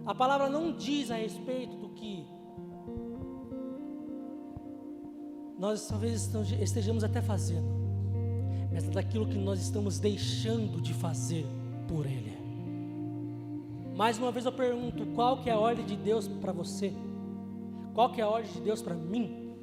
A 0.06 0.14
palavra 0.14 0.48
não 0.50 0.72
diz 0.72 1.10
a 1.10 1.16
respeito 1.16 1.76
do 1.78 1.90
que 1.90 2.28
nós 5.58 5.88
talvez 5.88 6.32
estejamos 6.62 7.04
até 7.04 7.22
fazendo, 7.22 7.66
mas 8.76 8.84
é 8.84 8.90
daquilo 8.90 9.26
que 9.26 9.38
nós 9.38 9.62
estamos 9.62 10.00
deixando 10.00 10.82
de 10.82 10.94
fazer 10.94 11.46
por 11.88 12.06
Ele. 12.06 12.36
Mais 13.96 14.18
uma 14.18 14.34
vez 14.34 14.46
eu 14.46 14.52
pergunto, 14.52 15.06
qual 15.16 15.38
que 15.38 15.50
é 15.50 15.54
a 15.54 15.58
ordem 15.58 15.86
de 15.86 15.96
Deus 15.96 16.28
para 16.28 16.52
você? 16.52 16.94
Qual 17.94 18.12
que 18.12 18.20
é 18.20 18.26
a 18.26 18.28
ordem 18.28 18.52
de 18.52 18.60
Deus 18.60 18.82
para 18.82 18.94
mim? 18.94 19.56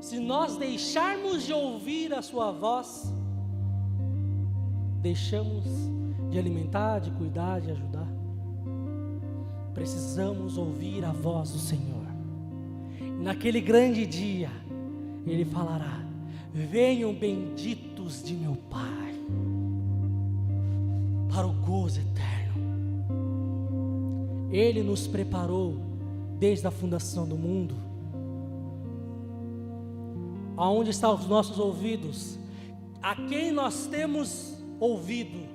Se 0.00 0.18
nós 0.18 0.56
deixarmos 0.56 1.42
de 1.42 1.52
ouvir 1.52 2.14
a 2.14 2.22
sua 2.22 2.50
voz, 2.50 3.12
deixamos 5.02 5.66
de 6.30 6.38
alimentar, 6.38 7.00
de 7.00 7.10
cuidar, 7.10 7.60
de 7.60 7.72
ajudar. 7.72 8.08
Precisamos 9.74 10.56
ouvir 10.56 11.04
a 11.04 11.12
voz 11.12 11.52
do 11.52 11.58
Senhor. 11.58 12.06
Naquele 13.20 13.60
grande 13.60 14.06
dia, 14.06 14.50
Ele 15.26 15.44
falará: 15.44 16.02
Venham 16.54 17.12
benditos 17.12 17.87
de 18.08 18.34
meu 18.34 18.56
Pai, 18.70 19.14
para 21.30 21.46
o 21.46 21.52
gozo 21.52 22.00
eterno. 22.00 22.62
Ele 24.50 24.82
nos 24.82 25.06
preparou 25.06 25.76
desde 26.38 26.66
a 26.66 26.70
fundação 26.70 27.28
do 27.28 27.36
mundo. 27.36 27.74
Aonde 30.56 30.90
estão 30.90 31.14
os 31.14 31.26
nossos 31.26 31.58
ouvidos? 31.58 32.38
A 33.02 33.14
quem 33.14 33.52
nós 33.52 33.86
temos 33.86 34.56
ouvido? 34.80 35.46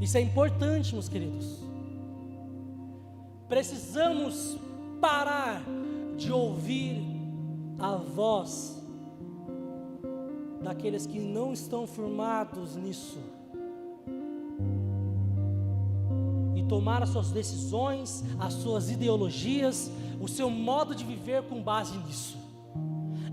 Isso 0.00 0.18
é 0.18 0.20
importante, 0.20 0.92
meus 0.92 1.08
queridos. 1.08 1.58
Precisamos 3.48 4.58
parar 5.00 5.62
de 6.16 6.30
ouvir 6.30 7.02
a 7.78 7.96
voz 7.96 8.79
daqueles 10.62 11.06
que 11.06 11.18
não 11.18 11.52
estão 11.52 11.86
firmados 11.86 12.76
nisso. 12.76 13.18
tomar 16.70 17.02
as 17.02 17.08
suas 17.08 17.32
decisões, 17.32 18.24
as 18.38 18.52
suas 18.52 18.92
ideologias, 18.92 19.90
o 20.20 20.28
seu 20.28 20.48
modo 20.48 20.94
de 20.94 21.04
viver 21.04 21.42
com 21.42 21.60
base 21.60 21.98
nisso. 21.98 22.38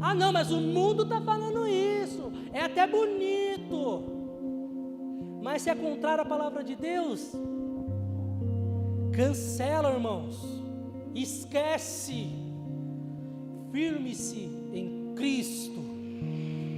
Ah, 0.01 0.15
não, 0.15 0.33
mas 0.33 0.51
o 0.51 0.59
mundo 0.59 1.03
está 1.03 1.21
falando 1.21 1.67
isso, 1.67 2.31
é 2.51 2.61
até 2.61 2.87
bonito, 2.87 4.03
mas 5.43 5.61
se 5.61 5.69
é 5.69 5.75
contrário 5.75 6.23
à 6.23 6.25
palavra 6.25 6.63
de 6.63 6.75
Deus, 6.75 7.31
cancela, 9.13 9.93
irmãos, 9.93 10.63
esquece, 11.13 12.29
firme-se 13.71 14.49
em 14.73 15.13
Cristo, 15.15 15.96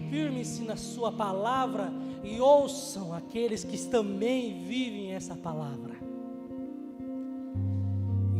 firme-se 0.09 0.63
na 0.63 0.75
Sua 0.75 1.11
palavra 1.11 1.91
e 2.23 2.39
ouçam 2.39 3.13
aqueles 3.13 3.63
que 3.63 3.77
também 3.87 4.63
vivem 4.65 5.13
essa 5.13 5.35
palavra 5.35 6.09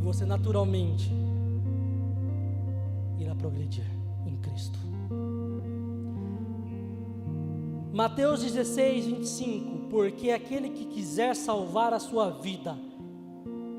você 0.10 0.26
naturalmente 0.26 1.12
irá 3.20 3.36
progredir 3.36 3.86
em 4.26 4.36
Cristo. 4.38 4.80
Mateus 7.94 8.42
16, 8.42 9.06
25: 9.06 9.88
Porque 9.88 10.32
aquele 10.32 10.70
que 10.70 10.86
quiser 10.86 11.36
salvar 11.36 11.94
a 11.94 12.00
sua 12.00 12.32
vida, 12.32 12.76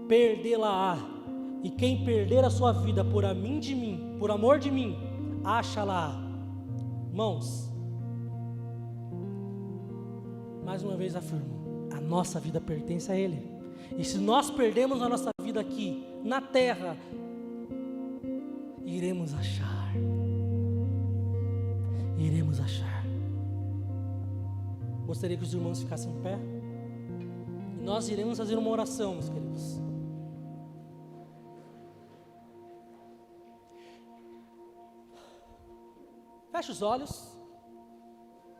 perdê-la-á, 0.06 0.98
e 1.64 1.70
quem 1.70 2.04
perder 2.04 2.44
a 2.44 2.50
sua 2.50 2.72
vida 2.72 3.04
por 3.04 3.24
a 3.24 3.34
mim 3.34 3.58
de 3.58 3.74
mim, 3.74 4.16
por 4.20 4.30
amor 4.30 4.60
de 4.60 4.70
mim, 4.70 4.96
acha-la. 5.42 6.16
Mãos, 7.12 7.69
mais 10.64 10.82
uma 10.82 10.96
vez 10.96 11.16
afirmo: 11.16 11.88
a 11.92 12.00
nossa 12.00 12.38
vida 12.38 12.60
pertence 12.60 13.10
a 13.10 13.16
Ele. 13.16 13.60
E 13.96 14.04
se 14.04 14.18
nós 14.18 14.50
perdemos 14.50 15.02
a 15.02 15.08
nossa 15.08 15.30
vida 15.42 15.60
aqui, 15.60 16.04
na 16.22 16.40
terra, 16.40 16.96
iremos 18.84 19.34
achar. 19.34 19.92
Iremos 22.18 22.60
achar. 22.60 23.04
Gostaria 25.06 25.36
que 25.36 25.42
os 25.42 25.52
irmãos 25.52 25.80
ficassem 25.80 26.12
em 26.12 26.20
pé. 26.20 26.38
E 27.78 27.82
nós 27.82 28.08
iremos 28.08 28.38
fazer 28.38 28.56
uma 28.56 28.70
oração, 28.70 29.14
meus 29.14 29.28
queridos. 29.28 29.80
Feche 36.52 36.72
os 36.72 36.82
olhos. 36.82 37.39